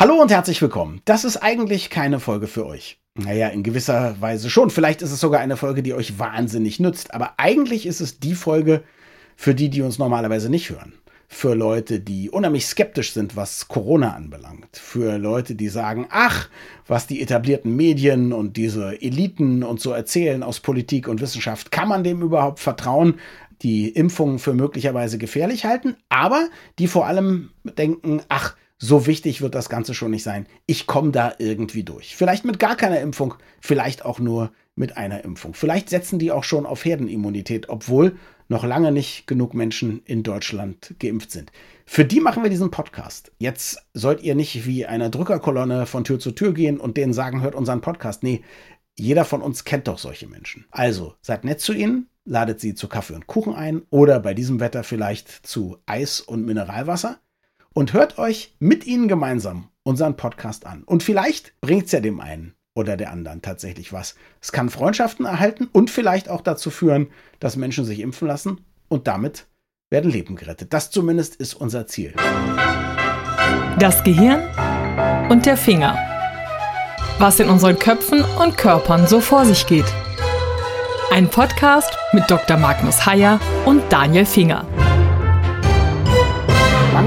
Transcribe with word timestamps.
Hallo 0.00 0.14
und 0.14 0.30
herzlich 0.30 0.62
willkommen. 0.62 1.02
Das 1.04 1.26
ist 1.26 1.36
eigentlich 1.36 1.90
keine 1.90 2.20
Folge 2.20 2.46
für 2.46 2.64
euch. 2.64 2.98
Naja, 3.16 3.48
in 3.48 3.62
gewisser 3.62 4.18
Weise 4.18 4.48
schon. 4.48 4.70
Vielleicht 4.70 5.02
ist 5.02 5.12
es 5.12 5.20
sogar 5.20 5.42
eine 5.42 5.58
Folge, 5.58 5.82
die 5.82 5.92
euch 5.92 6.18
wahnsinnig 6.18 6.80
nützt. 6.80 7.12
Aber 7.12 7.34
eigentlich 7.36 7.84
ist 7.84 8.00
es 8.00 8.18
die 8.18 8.34
Folge 8.34 8.82
für 9.36 9.54
die, 9.54 9.68
die 9.68 9.82
uns 9.82 9.98
normalerweise 9.98 10.48
nicht 10.48 10.70
hören. 10.70 10.94
Für 11.28 11.52
Leute, 11.52 12.00
die 12.00 12.30
unheimlich 12.30 12.64
skeptisch 12.64 13.12
sind, 13.12 13.36
was 13.36 13.68
Corona 13.68 14.14
anbelangt. 14.14 14.74
Für 14.74 15.18
Leute, 15.18 15.54
die 15.54 15.68
sagen, 15.68 16.06
ach, 16.08 16.48
was 16.86 17.06
die 17.06 17.20
etablierten 17.20 17.76
Medien 17.76 18.32
und 18.32 18.56
diese 18.56 19.02
Eliten 19.02 19.62
und 19.62 19.82
so 19.82 19.92
erzählen 19.92 20.42
aus 20.42 20.60
Politik 20.60 21.08
und 21.08 21.20
Wissenschaft, 21.20 21.70
kann 21.70 21.88
man 21.88 22.04
dem 22.04 22.22
überhaupt 22.22 22.60
vertrauen? 22.60 23.16
Die 23.60 23.90
Impfungen 23.90 24.38
für 24.38 24.54
möglicherweise 24.54 25.18
gefährlich 25.18 25.66
halten, 25.66 25.98
aber 26.08 26.48
die 26.78 26.86
vor 26.86 27.06
allem 27.06 27.50
denken, 27.76 28.22
ach, 28.30 28.56
so 28.82 29.06
wichtig 29.06 29.42
wird 29.42 29.54
das 29.54 29.68
Ganze 29.68 29.92
schon 29.92 30.10
nicht 30.10 30.22
sein. 30.22 30.46
Ich 30.66 30.86
komme 30.86 31.12
da 31.12 31.34
irgendwie 31.38 31.84
durch. 31.84 32.16
Vielleicht 32.16 32.46
mit 32.46 32.58
gar 32.58 32.76
keiner 32.76 33.00
Impfung, 33.00 33.34
vielleicht 33.60 34.04
auch 34.04 34.18
nur 34.18 34.52
mit 34.74 34.96
einer 34.96 35.22
Impfung. 35.22 35.52
Vielleicht 35.52 35.90
setzen 35.90 36.18
die 36.18 36.32
auch 36.32 36.44
schon 36.44 36.64
auf 36.64 36.84
Herdenimmunität, 36.84 37.68
obwohl 37.68 38.16
noch 38.48 38.64
lange 38.64 38.90
nicht 38.90 39.26
genug 39.26 39.52
Menschen 39.52 40.02
in 40.06 40.22
Deutschland 40.22 40.94
geimpft 40.98 41.30
sind. 41.30 41.52
Für 41.84 42.06
die 42.06 42.20
machen 42.20 42.42
wir 42.42 42.50
diesen 42.50 42.70
Podcast. 42.70 43.30
Jetzt 43.38 43.78
sollt 43.92 44.22
ihr 44.22 44.34
nicht 44.34 44.66
wie 44.66 44.86
eine 44.86 45.10
Drückerkolonne 45.10 45.84
von 45.84 46.04
Tür 46.04 46.18
zu 46.18 46.32
Tür 46.32 46.54
gehen 46.54 46.80
und 46.80 46.96
denen 46.96 47.12
sagen, 47.12 47.42
hört 47.42 47.54
unseren 47.54 47.82
Podcast. 47.82 48.22
Nee, 48.22 48.42
jeder 48.98 49.26
von 49.26 49.42
uns 49.42 49.64
kennt 49.64 49.88
doch 49.88 49.98
solche 49.98 50.26
Menschen. 50.26 50.64
Also 50.70 51.14
seid 51.20 51.44
nett 51.44 51.60
zu 51.60 51.74
ihnen, 51.74 52.08
ladet 52.24 52.60
sie 52.60 52.74
zu 52.74 52.88
Kaffee 52.88 53.14
und 53.14 53.26
Kuchen 53.26 53.54
ein 53.54 53.82
oder 53.90 54.20
bei 54.20 54.32
diesem 54.32 54.58
Wetter 54.58 54.84
vielleicht 54.84 55.28
zu 55.28 55.78
Eis 55.84 56.20
und 56.20 56.46
Mineralwasser 56.46 57.20
und 57.74 57.92
hört 57.92 58.18
euch 58.18 58.54
mit 58.58 58.86
ihnen 58.86 59.08
gemeinsam 59.08 59.68
unseren 59.82 60.16
Podcast 60.16 60.66
an. 60.66 60.82
Und 60.84 61.02
vielleicht 61.02 61.58
bringt 61.60 61.86
es 61.86 61.92
ja 61.92 62.00
dem 62.00 62.20
einen 62.20 62.54
oder 62.74 62.96
der 62.96 63.10
anderen 63.10 63.42
tatsächlich 63.42 63.92
was. 63.92 64.14
Es 64.40 64.52
kann 64.52 64.70
Freundschaften 64.70 65.26
erhalten 65.26 65.68
und 65.72 65.90
vielleicht 65.90 66.28
auch 66.28 66.40
dazu 66.40 66.70
führen, 66.70 67.08
dass 67.38 67.56
Menschen 67.56 67.84
sich 67.84 68.00
impfen 68.00 68.28
lassen 68.28 68.60
und 68.88 69.06
damit 69.06 69.46
werden 69.90 70.10
Leben 70.10 70.36
gerettet. 70.36 70.72
Das 70.72 70.90
zumindest 70.90 71.36
ist 71.36 71.54
unser 71.54 71.86
Ziel. 71.86 72.14
Das 73.78 74.04
Gehirn 74.04 74.42
und 75.30 75.46
der 75.46 75.56
Finger. 75.56 75.98
Was 77.18 77.40
in 77.40 77.48
unseren 77.48 77.78
Köpfen 77.78 78.22
und 78.22 78.56
Körpern 78.56 79.06
so 79.06 79.20
vor 79.20 79.44
sich 79.44 79.66
geht. 79.66 79.86
Ein 81.10 81.28
Podcast 81.28 81.92
mit 82.12 82.30
Dr. 82.30 82.56
Magnus 82.56 83.04
Heyer 83.04 83.40
und 83.66 83.82
Daniel 83.90 84.24
Finger. 84.24 84.64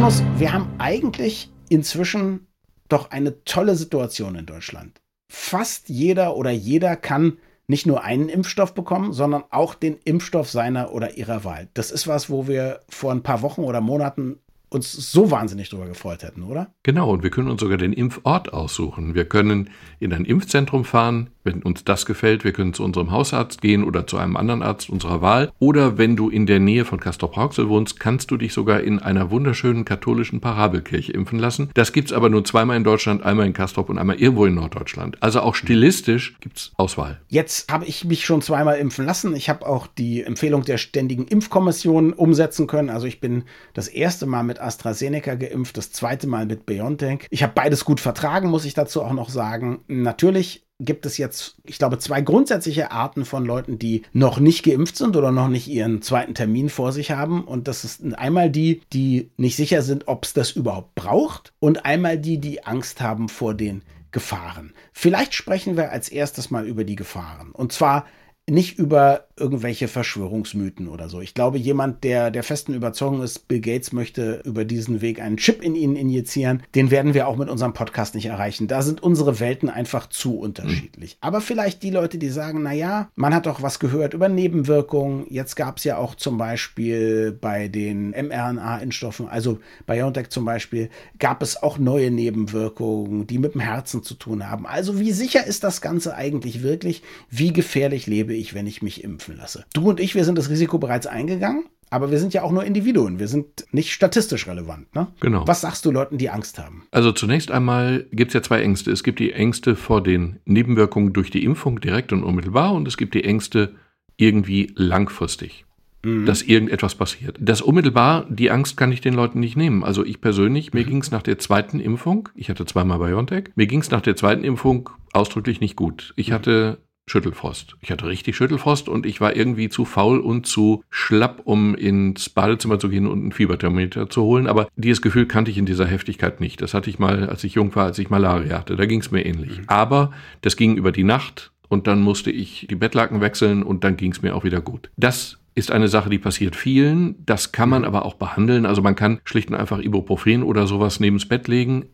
Magnus, 0.04 0.22
wir 0.38 0.52
haben 0.52 0.68
eigentlich 0.80 1.50
inzwischen 1.70 2.48
doch 2.90 3.12
eine 3.12 3.46
tolle 3.46 3.78
Situation 3.78 4.36
in 4.36 4.46
Deutschland. 4.46 5.00
Fast 5.32 5.88
jeder 5.88 6.36
oder 6.36 6.52
jeder 6.52 6.98
kann 6.98 7.38
nicht 7.68 7.86
nur 7.86 8.04
einen 8.04 8.28
Impfstoff 8.28 8.74
bekommen, 8.74 9.14
sondern 9.14 9.46
auch 9.50 9.76
den 9.76 9.98
Impfstoff 10.04 10.50
seiner 10.50 10.92
oder 10.92 11.16
ihrer 11.16 11.46
Wahl. 11.46 11.70
Das 11.74 11.90
ist 11.90 12.06
was, 12.06 12.30
wo 12.30 12.50
wir 12.50 12.82
vor 12.90 13.14
ein 13.14 13.24
paar 13.24 13.42
Wochen 13.42 13.62
oder 13.62 13.80
Monaten 13.80 14.40
uns 14.68 14.92
so 14.92 15.32
wahnsinnig 15.32 15.70
drüber 15.70 15.86
gefreut 15.86 16.22
hätten, 16.24 16.44
oder? 16.44 16.74
Genau, 16.84 17.10
und 17.10 17.24
wir 17.24 17.30
können 17.30 17.48
uns 17.48 17.62
sogar 17.62 17.78
den 17.78 17.94
Impfort 17.94 18.52
aussuchen. 18.52 19.16
Wir 19.16 19.24
können 19.24 19.70
in 20.02 20.12
ein 20.12 20.26
Impfzentrum 20.26 20.84
fahren, 20.84 21.30
wenn 21.44 21.62
uns 21.62 21.84
das 21.84 22.06
gefällt, 22.06 22.44
wir 22.44 22.54
können 22.54 22.74
zu 22.74 22.84
unserem 22.84 23.12
Hausarzt 23.12 23.62
gehen 23.62 23.84
oder 23.84 24.08
zu 24.08 24.18
einem 24.18 24.38
anderen 24.38 24.64
Arzt 24.64 24.90
unserer 24.90 25.22
Wahl. 25.22 25.52
Oder 25.60 25.98
wenn 25.98 26.16
du 26.16 26.30
in 26.30 26.46
der 26.46 26.60
Nähe 26.60 26.86
von 26.86 27.00
Castrop-Rauxel 27.00 27.70
wohnst, 27.70 28.00
kannst 28.00 28.32
du 28.32 28.38
dich 28.38 28.54
sogar 28.54 28.82
in 28.82 29.00
einer 29.00 29.32
wunderschönen 29.32 29.86
katholischen 29.86 30.40
Parabelkirche 30.40 31.12
impfen 31.12 31.40
lassen. 31.40 31.70
Das 31.74 31.92
gibt's 31.92 32.14
aber 32.14 32.30
nur 32.30 32.44
zweimal 32.44 32.78
in 32.78 32.84
Deutschland, 32.84 33.24
einmal 33.24 33.46
in 33.46 33.54
Castrop 33.54 33.90
und 33.90 33.98
einmal 33.98 34.16
irgendwo 34.18 34.46
in 34.46 34.56
Norddeutschland. 34.56 35.22
Also 35.22 35.42
auch 35.42 35.56
stilistisch 35.56 36.36
gibt's 36.40 36.72
Auswahl. 36.78 37.22
Jetzt 37.28 37.72
habe 37.72 37.86
ich 37.86 38.06
mich 38.06 38.26
schon 38.26 38.42
zweimal 38.42 38.78
impfen 38.78 39.06
lassen. 39.06 39.36
Ich 39.36 39.50
habe 39.50 39.66
auch 39.66 39.88
die 39.88 40.24
Empfehlung 40.24 40.64
der 40.64 40.78
Ständigen 40.78 41.28
Impfkommission 41.28 42.14
umsetzen 42.14 42.68
können. 42.68 42.90
Also 42.90 43.08
ich 43.08 43.20
bin 43.20 43.44
das 43.74 43.88
erste 43.88 44.26
Mal 44.26 44.44
mit 44.44 44.62
AstraZeneca 44.62 45.36
geimpft, 45.36 45.78
das 45.78 45.92
zweite 45.92 46.28
Mal 46.28 46.46
mit 46.46 46.66
BioNTech. 46.66 47.28
Ich 47.30 47.44
habe 47.44 47.54
beides 47.54 47.86
gut 47.86 48.00
vertragen, 48.00 48.50
muss 48.50 48.66
ich 48.66 48.74
dazu 48.74 49.02
auch 49.02 49.14
noch 49.14 49.30
sagen. 49.30 49.82
Natürlich 49.88 50.66
gibt 50.86 51.06
es 51.06 51.18
jetzt, 51.18 51.56
ich 51.64 51.78
glaube, 51.78 52.00
zwei 52.00 52.22
grundsätzliche 52.22 52.92
Arten 52.92 53.26
von 53.26 53.46
Leuten, 53.46 53.80
die 53.80 54.04
noch 54.14 54.40
nicht 54.40 54.64
geimpft 54.64 54.98
sind 54.98 55.16
oder 55.16 55.32
noch 55.32 55.48
nicht 55.48 55.68
ihren 55.68 56.02
zweiten 56.02 56.34
Termin 56.34 56.70
vor 56.70 56.92
sich 56.92 57.12
haben. 57.12 57.44
Und 57.44 57.68
das 57.68 57.84
ist 57.84 58.04
einmal 58.16 58.50
die, 58.50 58.82
die 58.94 59.32
nicht 59.38 59.56
sicher 59.56 59.82
sind, 59.82 60.08
ob 60.08 60.26
es 60.26 60.34
das 60.34 60.52
überhaupt 60.52 60.96
braucht 60.96 61.54
und 61.60 61.86
einmal 61.86 62.18
die, 62.18 62.38
die 62.38 62.66
Angst 62.66 63.02
haben 63.02 63.30
vor 63.30 63.54
den 63.54 63.84
Gefahren. 64.12 64.74
Vielleicht 64.92 65.34
sprechen 65.34 65.76
wir 65.76 65.92
als 65.92 66.10
erstes 66.10 66.52
mal 66.52 66.68
über 66.68 66.84
die 66.84 66.96
Gefahren. 66.96 67.52
Und 67.52 67.72
zwar 67.72 68.06
nicht 68.50 68.78
über 68.78 69.28
irgendwelche 69.36 69.88
Verschwörungsmythen 69.88 70.88
oder 70.88 71.10
so. 71.10 71.22
Ich 71.22 71.34
glaube, 71.34 71.58
jemand, 71.58 72.04
der 72.04 72.30
der 72.30 72.44
festen 72.44 72.74
Überzeugung 72.74 73.24
ist, 73.24 73.48
Bill 73.48 73.62
Gates 73.62 73.92
möchte 73.92 74.42
über 74.46 74.66
diesen 74.66 75.02
Weg 75.02 75.20
einen 75.20 75.38
Chip 75.38 75.64
in 75.64 75.76
ihn 75.76 75.96
injizieren, 75.96 76.62
den 76.76 76.92
werden 76.92 77.14
wir 77.14 77.28
auch 77.28 77.38
mit 77.38 77.50
unserem 77.50 77.74
Podcast 77.74 78.14
nicht 78.14 78.28
erreichen. 78.28 78.68
Da 78.68 78.82
sind 78.82 79.02
unsere 79.02 79.40
Welten 79.40 79.70
einfach 79.70 80.08
zu 80.08 80.38
unterschiedlich. 80.38 81.18
Aber 81.22 81.42
vielleicht 81.42 81.82
die 81.82 81.90
Leute, 81.90 82.18
die 82.18 82.30
sagen, 82.30 82.62
na 82.64 82.74
ja, 82.74 83.10
man 83.16 83.34
hat 83.34 83.46
doch 83.46 83.62
was 83.62 83.80
gehört 83.80 84.14
über 84.14 84.30
Nebenwirkungen. 84.30 85.26
Jetzt 85.30 85.56
gab 85.56 85.78
es 85.78 85.84
ja 85.84 85.98
auch 85.98 86.16
zum 86.16 86.38
Beispiel 86.38 87.32
bei 87.32 87.68
den 87.68 88.12
mRNA-Impfstoffen, 88.12 89.28
also 89.28 89.60
bei 89.86 90.04
BioNTech 90.04 90.30
zum 90.30 90.46
Beispiel, 90.46 90.90
gab 91.20 91.42
es 91.42 91.62
auch 91.62 91.78
neue 91.78 92.12
Nebenwirkungen, 92.12 93.28
die 93.28 93.38
mit 93.38 93.54
dem 93.54 93.62
Herzen 93.62 94.04
zu 94.04 94.16
tun 94.16 94.50
haben. 94.50 94.66
Also 94.66 95.00
wie 95.00 95.12
sicher 95.12 95.46
ist 95.46 95.64
das 95.64 95.82
Ganze 95.82 96.16
eigentlich 96.16 96.64
wirklich? 96.64 97.04
Wie 97.30 97.54
gefährlich 97.54 98.08
lebe 98.08 98.34
ich, 98.34 98.54
wenn 98.54 98.68
ich 98.68 98.82
mich 98.82 99.04
impfen 99.24 99.38
lasse. 99.38 99.66
Du 99.74 99.90
und 99.90 100.00
ich, 100.00 100.16
wir 100.16 100.26
sind 100.26 100.38
das 100.38 100.50
Risiko 100.50 100.78
bereits 100.78 101.08
eingegangen. 101.08 101.66
Aber 101.90 102.10
wir 102.10 102.18
sind 102.18 102.34
ja 102.34 102.42
auch 102.42 102.52
nur 102.52 102.64
Individuen. 102.64 103.20
Wir 103.20 103.28
sind 103.28 103.66
nicht 103.72 103.92
statistisch 103.92 104.48
relevant. 104.48 104.96
Ne? 104.96 105.10
Genau. 105.20 105.48
Was 105.48 105.62
sagst 105.62 105.86
du 105.86 105.92
Leuten, 105.92 106.18
die 106.18 106.32
Angst 106.32 106.58
haben? 106.58 106.88
Also 106.90 107.12
zunächst 107.12 107.52
einmal 107.52 108.08
gibt 108.12 108.30
es 108.30 108.34
ja 108.34 108.42
zwei 108.42 108.64
Ängste. 108.64 108.90
Es 108.90 109.04
gibt 109.04 109.20
die 109.20 109.32
Ängste 109.32 109.76
vor 109.76 110.02
den 110.02 110.40
Nebenwirkungen 110.46 111.14
durch 111.14 111.30
die 111.30 111.44
Impfung 111.44 111.80
direkt 111.82 112.12
und 112.12 112.24
unmittelbar 112.24 112.74
und 112.74 112.88
es 112.88 112.98
gibt 112.98 113.14
die 113.14 113.24
Ängste 113.24 113.76
irgendwie 114.18 114.74
langfristig. 114.76 115.66
Mhm. 116.04 116.26
Dass 116.26 116.42
irgendetwas 116.42 116.96
passiert. 116.96 117.38
Das 117.40 117.62
unmittelbar, 117.62 118.26
die 118.28 118.50
Angst 118.50 118.76
kann 118.76 118.92
ich 118.92 119.02
den 119.02 119.14
Leuten 119.14 119.40
nicht 119.40 119.56
nehmen. 119.56 119.84
Also 119.84 120.04
ich 120.04 120.20
persönlich, 120.20 120.74
mir 120.74 120.86
mhm. 120.86 120.90
ging 120.90 121.02
es 121.02 121.12
nach 121.12 121.22
der 121.22 121.38
zweiten 121.38 121.80
Impfung, 121.80 122.28
ich 122.34 122.50
hatte 122.50 122.66
zweimal 122.66 122.98
BioNTech, 122.98 123.52
mir 123.54 123.68
ging 123.68 123.82
es 123.82 123.92
nach 123.92 124.02
der 124.02 124.16
zweiten 124.16 124.44
Impfung 124.44 124.90
ausdrücklich 125.14 125.62
nicht 125.62 125.76
gut. 125.76 126.14
Ich 126.16 126.30
mhm. 126.30 126.34
hatte 126.34 126.78
Schüttelfrost. 127.06 127.76
Ich 127.82 127.92
hatte 127.92 128.08
richtig 128.08 128.36
Schüttelfrost 128.38 128.88
und 128.88 129.06
ich 129.06 129.20
war 129.20 129.36
irgendwie 129.36 129.70
zu 129.70 129.84
faul 129.84 130.20
und 130.20 130.48
zu 130.48 130.84
schlapp, 130.90 131.42
um 131.44 131.76
ins 131.76 132.30
Badezimmer 132.30 132.80
zu 132.80 132.90
gehen 132.90 133.08
und 133.08 133.26
ein 133.26 133.32
Fieberthermometer 133.32 134.10
zu 134.10 134.24
holen. 134.24 134.48
Aber 134.48 134.68
dieses 134.76 135.02
Gefühl 135.02 135.26
kannte 135.26 135.52
ich 135.52 135.58
in 135.58 135.66
dieser 135.66 135.86
Heftigkeit 135.86 136.40
nicht. 136.40 136.62
Das 136.62 136.74
hatte 136.74 136.90
ich 136.90 137.00
mal, 137.00 137.30
als 137.30 137.44
ich 137.44 137.56
jung 137.56 137.76
war, 137.76 137.86
als 137.86 138.00
ich 138.00 138.10
Malaria 138.10 138.58
hatte. 138.58 138.78
Da 138.78 138.86
ging 138.86 139.02
es 139.02 139.12
mir 139.12 139.26
ähnlich. 139.26 139.60
Mhm. 139.60 139.64
Aber 139.68 140.12
das 140.42 140.56
ging 140.56 140.78
über 140.78 140.92
die 140.92 141.04
Nacht 141.04 141.52
und 141.68 141.88
dann 141.88 142.02
musste 142.02 142.32
ich 142.32 142.68
die 142.70 142.76
Bettlaken 142.76 143.20
wechseln 143.20 143.64
und 143.64 143.84
dann 143.84 143.98
ging 143.98 144.12
es 144.12 144.22
mir 144.22 144.34
auch 144.36 144.46
wieder 144.46 144.62
gut. 144.62 144.90
Das 144.96 145.40
ist 145.56 145.72
eine 145.72 145.90
Sache, 145.90 146.10
die 146.10 146.20
passiert 146.20 146.56
vielen. 146.56 147.16
Das 147.26 147.52
kann 147.52 147.70
man 147.70 147.82
mhm. 147.82 147.88
aber 147.88 148.06
auch 148.06 148.16
behandeln. 148.16 148.66
Also 148.66 148.82
man 148.82 148.96
kann 148.96 149.20
schlicht 149.26 149.50
und 149.50 149.56
einfach 149.56 149.80
Ibuprofen 149.80 150.42
oder 150.42 150.68
sowas 150.68 151.02
neben 151.02 151.18
das 151.18 151.28
Bett 151.28 151.50
legen. 151.50 151.86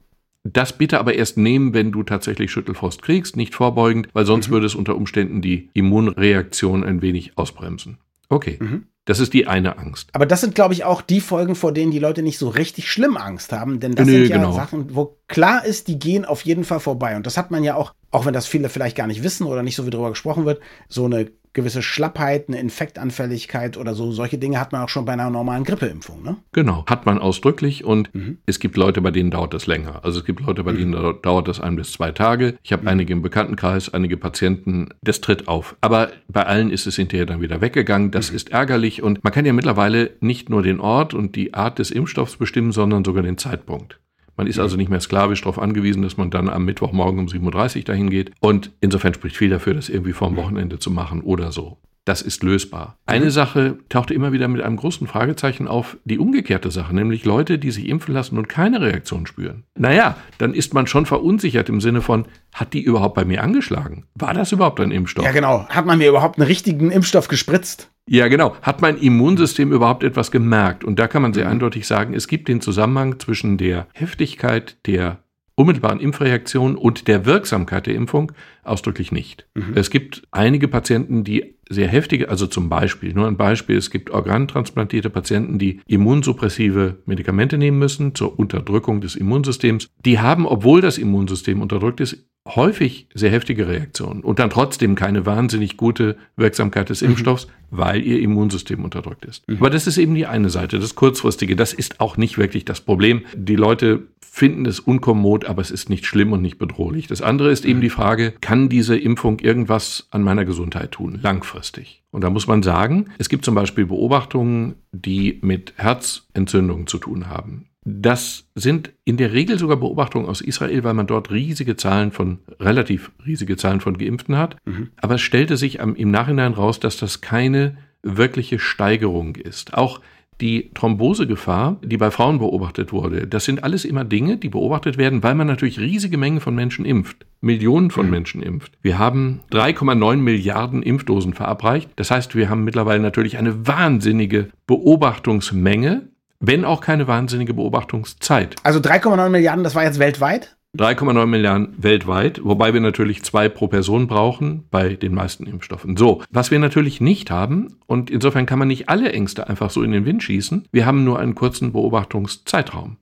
Das 0.53 0.73
bitte 0.73 0.99
aber 0.99 1.15
erst 1.15 1.37
nehmen, 1.37 1.73
wenn 1.73 1.91
du 1.91 2.03
tatsächlich 2.03 2.51
Schüttelfrost 2.51 3.01
kriegst, 3.01 3.35
nicht 3.35 3.55
vorbeugend, 3.55 4.07
weil 4.13 4.25
sonst 4.25 4.47
mhm. 4.47 4.53
würde 4.53 4.65
es 4.65 4.75
unter 4.75 4.95
Umständen 4.95 5.41
die 5.41 5.69
Immunreaktion 5.73 6.83
ein 6.83 7.01
wenig 7.01 7.37
ausbremsen. 7.37 7.97
Okay. 8.29 8.57
Mhm. 8.59 8.85
Das 9.05 9.19
ist 9.19 9.33
die 9.33 9.47
eine 9.47 9.79
Angst. 9.79 10.09
Aber 10.13 10.27
das 10.27 10.41
sind, 10.41 10.53
glaube 10.53 10.75
ich, 10.75 10.83
auch 10.83 11.01
die 11.01 11.19
Folgen, 11.19 11.55
vor 11.55 11.71
denen 11.71 11.91
die 11.91 11.97
Leute 11.97 12.21
nicht 12.21 12.37
so 12.37 12.47
richtig 12.47 12.91
schlimm 12.91 13.17
Angst 13.17 13.51
haben. 13.51 13.79
Denn 13.79 13.95
das 13.95 14.05
nee, 14.05 14.19
sind 14.19 14.29
ja 14.29 14.37
genau. 14.37 14.51
Sachen, 14.51 14.93
wo 14.93 15.17
klar 15.27 15.65
ist, 15.65 15.87
die 15.87 15.97
gehen 15.97 16.25
auf 16.25 16.45
jeden 16.45 16.63
Fall 16.63 16.79
vorbei. 16.79 17.15
Und 17.15 17.25
das 17.25 17.35
hat 17.35 17.49
man 17.49 17.63
ja 17.63 17.73
auch, 17.73 17.95
auch 18.11 18.27
wenn 18.27 18.35
das 18.35 18.45
viele 18.45 18.69
vielleicht 18.69 18.95
gar 18.95 19.07
nicht 19.07 19.23
wissen 19.23 19.47
oder 19.47 19.63
nicht 19.63 19.75
so 19.75 19.87
wie 19.87 19.89
darüber 19.89 20.11
gesprochen 20.11 20.45
wird, 20.45 20.61
so 20.89 21.05
eine 21.05 21.31
gewisse 21.53 21.81
Schlappheit, 21.81 22.47
eine 22.47 22.59
Infektanfälligkeit 22.59 23.77
oder 23.77 23.95
so. 23.95 24.11
Solche 24.11 24.37
Dinge 24.37 24.59
hat 24.59 24.71
man 24.71 24.81
auch 24.83 24.89
schon 24.89 25.05
bei 25.05 25.13
einer 25.13 25.29
normalen 25.29 25.63
Grippeimpfung, 25.63 26.23
ne? 26.23 26.37
Genau, 26.51 26.85
hat 26.87 27.05
man 27.05 27.19
ausdrücklich 27.19 27.83
und 27.83 28.13
mhm. 28.13 28.37
es 28.45 28.59
gibt 28.59 28.77
Leute, 28.77 29.01
bei 29.01 29.11
denen 29.11 29.31
dauert 29.31 29.53
das 29.53 29.67
länger. 29.67 30.03
Also 30.03 30.19
es 30.19 30.25
gibt 30.25 30.41
Leute, 30.41 30.63
bei 30.63 30.73
mhm. 30.73 30.91
denen 30.91 31.21
dauert 31.21 31.47
das 31.47 31.59
ein 31.59 31.75
bis 31.75 31.91
zwei 31.91 32.11
Tage. 32.11 32.55
Ich 32.63 32.71
habe 32.71 32.83
mhm. 32.83 32.87
einige 32.89 33.13
im 33.13 33.21
Bekanntenkreis, 33.21 33.93
einige 33.93 34.17
Patienten, 34.17 34.89
das 35.01 35.21
tritt 35.21 35.47
auf. 35.47 35.75
Aber 35.81 36.11
bei 36.27 36.45
allen 36.45 36.71
ist 36.71 36.87
es 36.87 36.95
hinterher 36.95 37.25
dann 37.25 37.41
wieder 37.41 37.61
weggegangen. 37.61 38.11
Das 38.11 38.29
mhm. 38.29 38.35
ist 38.35 38.51
ärgerlich 38.51 39.01
und 39.01 39.23
man 39.23 39.33
kann 39.33 39.45
ja 39.45 39.53
mittlerweile 39.53 40.11
nicht 40.19 40.49
nur 40.49 40.61
den 40.61 40.79
Ort 40.79 41.13
und 41.13 41.35
die 41.35 41.53
Art 41.53 41.79
des 41.79 41.91
Impfstoffs 41.91 42.37
bestimmen, 42.37 42.71
sondern 42.71 43.03
sogar 43.03 43.23
den 43.23 43.37
Zeitpunkt. 43.37 43.99
Man 44.39 44.47
ist 44.47 44.57
also 44.57 44.77
nicht 44.77 44.89
mehr 44.89 45.01
sklavisch 45.01 45.41
darauf 45.41 45.59
angewiesen, 45.59 46.01
dass 46.01 46.15
man 46.15 46.29
dann 46.29 46.47
am 46.47 46.63
Mittwochmorgen 46.63 47.19
um 47.19 47.25
7.30 47.25 47.79
Uhr 47.79 47.83
dahin 47.83 48.09
geht. 48.09 48.31
Und 48.39 48.71
insofern 48.79 49.13
spricht 49.13 49.35
viel 49.35 49.49
dafür, 49.49 49.73
das 49.73 49.89
irgendwie 49.89 50.13
vorm 50.13 50.37
Wochenende 50.37 50.79
zu 50.79 50.91
machen 50.91 51.19
oder 51.19 51.51
so. 51.51 51.77
Das 52.05 52.21
ist 52.21 52.41
lösbar. 52.41 52.97
Eine 53.05 53.25
mhm. 53.25 53.29
Sache 53.31 53.77
tauchte 53.89 54.13
immer 54.13 54.31
wieder 54.31 54.47
mit 54.47 54.61
einem 54.61 54.77
großen 54.77 55.07
Fragezeichen 55.07 55.67
auf, 55.67 55.97
die 56.05 56.19
umgekehrte 56.19 56.71
Sache, 56.71 56.95
nämlich 56.95 57.25
Leute, 57.25 57.59
die 57.59 57.71
sich 57.71 57.89
impfen 57.89 58.13
lassen 58.13 58.37
und 58.37 58.47
keine 58.47 58.79
Reaktion 58.79 59.27
spüren. 59.27 59.65
Naja, 59.77 60.15
dann 60.37 60.53
ist 60.53 60.73
man 60.73 60.87
schon 60.87 61.05
verunsichert 61.05 61.67
im 61.67 61.81
Sinne 61.81 61.99
von, 61.99 62.25
hat 62.53 62.73
die 62.73 62.81
überhaupt 62.81 63.15
bei 63.15 63.25
mir 63.25 63.43
angeschlagen? 63.43 64.05
War 64.15 64.33
das 64.33 64.53
überhaupt 64.53 64.79
ein 64.79 64.91
Impfstoff? 64.91 65.25
Ja, 65.25 65.33
genau. 65.33 65.67
Hat 65.67 65.85
man 65.85 65.97
mir 65.97 66.07
überhaupt 66.07 66.39
einen 66.39 66.47
richtigen 66.47 66.91
Impfstoff 66.91 67.27
gespritzt? 67.27 67.91
Ja, 68.11 68.27
genau. 68.27 68.55
Hat 68.63 68.81
mein 68.81 68.97
Immunsystem 68.97 69.71
überhaupt 69.71 70.03
etwas 70.03 70.31
gemerkt? 70.31 70.83
Und 70.83 70.97
da 70.97 71.07
kann 71.07 71.21
man 71.21 71.31
sehr 71.31 71.45
mhm. 71.45 71.51
eindeutig 71.51 71.85
sagen, 71.85 72.15
es 72.15 72.27
gibt 72.27 72.47
den 72.47 72.59
Zusammenhang 72.59 73.19
zwischen 73.19 73.59
der 73.59 73.85
Heftigkeit 73.93 74.77
der 74.87 75.19
unmittelbaren 75.53 75.99
Impfreaktion 75.99 76.75
und 76.75 77.07
der 77.07 77.27
Wirksamkeit 77.27 77.85
der 77.85 77.93
Impfung 77.93 78.31
ausdrücklich 78.69 79.11
nicht. 79.11 79.47
Mhm. 79.55 79.73
Es 79.75 79.89
gibt 79.89 80.23
einige 80.31 80.67
Patienten, 80.67 81.23
die 81.23 81.55
sehr 81.69 81.87
heftige, 81.87 82.29
also 82.29 82.47
zum 82.47 82.67
Beispiel, 82.69 83.13
nur 83.13 83.27
ein 83.27 83.37
Beispiel, 83.37 83.77
es 83.77 83.91
gibt 83.91 84.09
organtransplantierte 84.09 85.09
Patienten, 85.09 85.59
die 85.59 85.81
immunsuppressive 85.87 86.97
Medikamente 87.05 87.57
nehmen 87.57 87.77
müssen 87.77 88.15
zur 88.15 88.39
Unterdrückung 88.39 89.01
des 89.01 89.15
Immunsystems. 89.15 89.89
Die 90.03 90.19
haben, 90.19 90.47
obwohl 90.47 90.81
das 90.81 90.97
Immunsystem 90.97 91.61
unterdrückt 91.61 91.99
ist, 91.99 92.25
häufig 92.55 93.07
sehr 93.13 93.31
heftige 93.31 93.67
Reaktionen 93.67 94.21
und 94.21 94.39
dann 94.39 94.49
trotzdem 94.49 94.95
keine 94.95 95.25
wahnsinnig 95.25 95.77
gute 95.77 96.17
Wirksamkeit 96.35 96.89
des 96.89 97.01
mhm. 97.01 97.09
Impfstoffs, 97.09 97.47
weil 97.69 98.01
ihr 98.01 98.19
Immunsystem 98.19 98.83
unterdrückt 98.83 99.25
ist. 99.25 99.47
Mhm. 99.47 99.57
Aber 99.57 99.69
das 99.69 99.87
ist 99.87 99.97
eben 99.97 100.15
die 100.15 100.25
eine 100.25 100.49
Seite, 100.49 100.79
das 100.79 100.95
kurzfristige. 100.95 101.55
Das 101.55 101.73
ist 101.73 101.99
auch 101.99 102.17
nicht 102.17 102.37
wirklich 102.37 102.65
das 102.65 102.81
Problem. 102.81 103.21
Die 103.35 103.55
Leute 103.55 104.07
finden 104.21 104.65
es 104.65 104.79
unkommod, 104.79 105.45
aber 105.45 105.61
es 105.61 105.71
ist 105.71 105.89
nicht 105.89 106.05
schlimm 106.05 106.31
und 106.31 106.41
nicht 106.41 106.57
bedrohlich. 106.57 107.07
Das 107.07 107.21
andere 107.21 107.51
ist 107.51 107.65
eben 107.65 107.79
mhm. 107.79 107.83
die 107.83 107.89
Frage, 107.89 108.33
kann 108.41 108.58
diese 108.67 108.97
Impfung 108.97 109.39
irgendwas 109.39 110.07
an 110.11 110.23
meiner 110.23 110.43
Gesundheit 110.43 110.91
tun, 110.91 111.19
langfristig? 111.21 112.03
Und 112.11 112.23
da 112.23 112.29
muss 112.29 112.47
man 112.47 112.63
sagen, 112.63 113.05
es 113.17 113.29
gibt 113.29 113.45
zum 113.45 113.55
Beispiel 113.55 113.85
Beobachtungen, 113.85 114.75
die 114.91 115.39
mit 115.41 115.73
Herzentzündungen 115.77 116.87
zu 116.87 116.97
tun 116.97 117.29
haben. 117.29 117.67
Das 117.85 118.49
sind 118.55 118.91
in 119.05 119.17
der 119.17 119.31
Regel 119.31 119.57
sogar 119.57 119.77
Beobachtungen 119.77 120.27
aus 120.27 120.41
Israel, 120.41 120.83
weil 120.83 120.93
man 120.93 121.07
dort 121.07 121.31
riesige 121.31 121.77
Zahlen 121.77 122.11
von, 122.11 122.39
relativ 122.59 123.11
riesige 123.25 123.55
Zahlen 123.55 123.79
von 123.79 123.97
Geimpften 123.97 124.37
hat. 124.37 124.57
Mhm. 124.65 124.89
Aber 124.97 125.15
es 125.15 125.21
stellte 125.21 125.55
sich 125.55 125.79
im 125.79 126.11
Nachhinein 126.11 126.53
raus, 126.53 126.79
dass 126.79 126.97
das 126.97 127.21
keine 127.21 127.77
wirkliche 128.03 128.59
Steigerung 128.59 129.35
ist. 129.35 129.73
Auch 129.73 130.01
die 130.41 130.71
Thrombosegefahr, 130.73 131.77
die 131.83 131.97
bei 131.97 132.11
Frauen 132.11 132.39
beobachtet 132.39 132.93
wurde, 132.93 133.27
das 133.27 133.45
sind 133.45 133.63
alles 133.63 133.85
immer 133.85 134.05
Dinge, 134.05 134.37
die 134.37 134.49
beobachtet 134.49 134.97
werden, 134.97 135.23
weil 135.23 135.35
man 135.35 135.47
natürlich 135.47 135.79
riesige 135.79 136.17
Mengen 136.17 136.39
von 136.39 136.55
Menschen 136.55 136.85
impft. 136.85 137.25
Millionen 137.41 137.91
von 137.91 138.05
mhm. 138.05 138.11
Menschen 138.11 138.41
impft. 138.41 138.73
Wir 138.81 138.97
haben 138.99 139.41
3,9 139.51 140.17
Milliarden 140.17 140.83
Impfdosen 140.83 141.33
verabreicht. 141.33 141.89
Das 141.95 142.11
heißt, 142.11 142.35
wir 142.35 142.49
haben 142.49 142.63
mittlerweile 142.63 143.01
natürlich 143.01 143.37
eine 143.37 143.67
wahnsinnige 143.67 144.49
Beobachtungsmenge, 144.67 146.09
wenn 146.39 146.65
auch 146.65 146.81
keine 146.81 147.07
wahnsinnige 147.07 147.53
Beobachtungszeit. 147.53 148.55
Also 148.63 148.79
3,9 148.79 149.29
Milliarden, 149.29 149.63
das 149.63 149.75
war 149.75 149.83
jetzt 149.83 149.99
weltweit? 149.99 150.57
3,9 150.77 151.25
Milliarden 151.25 151.73
weltweit, 151.77 152.41
wobei 152.43 152.73
wir 152.73 152.81
natürlich 152.81 153.23
zwei 153.23 153.49
pro 153.49 153.67
Person 153.67 154.07
brauchen 154.07 154.65
bei 154.69 154.93
den 154.93 155.15
meisten 155.15 155.47
Impfstoffen. 155.47 155.97
So, 155.97 156.21
was 156.29 156.51
wir 156.51 156.59
natürlich 156.59 157.01
nicht 157.01 157.31
haben, 157.31 157.75
und 157.87 158.11
insofern 158.11 158.45
kann 158.45 158.59
man 158.59 158.67
nicht 158.67 158.87
alle 158.87 159.11
Ängste 159.11 159.49
einfach 159.49 159.71
so 159.71 159.81
in 159.81 159.91
den 159.91 160.05
Wind 160.05 160.21
schießen, 160.21 160.67
wir 160.71 160.85
haben 160.85 161.03
nur 161.03 161.19
einen 161.19 161.33
kurzen 161.33 161.71
Beobachtungszeitraum. 161.71 162.97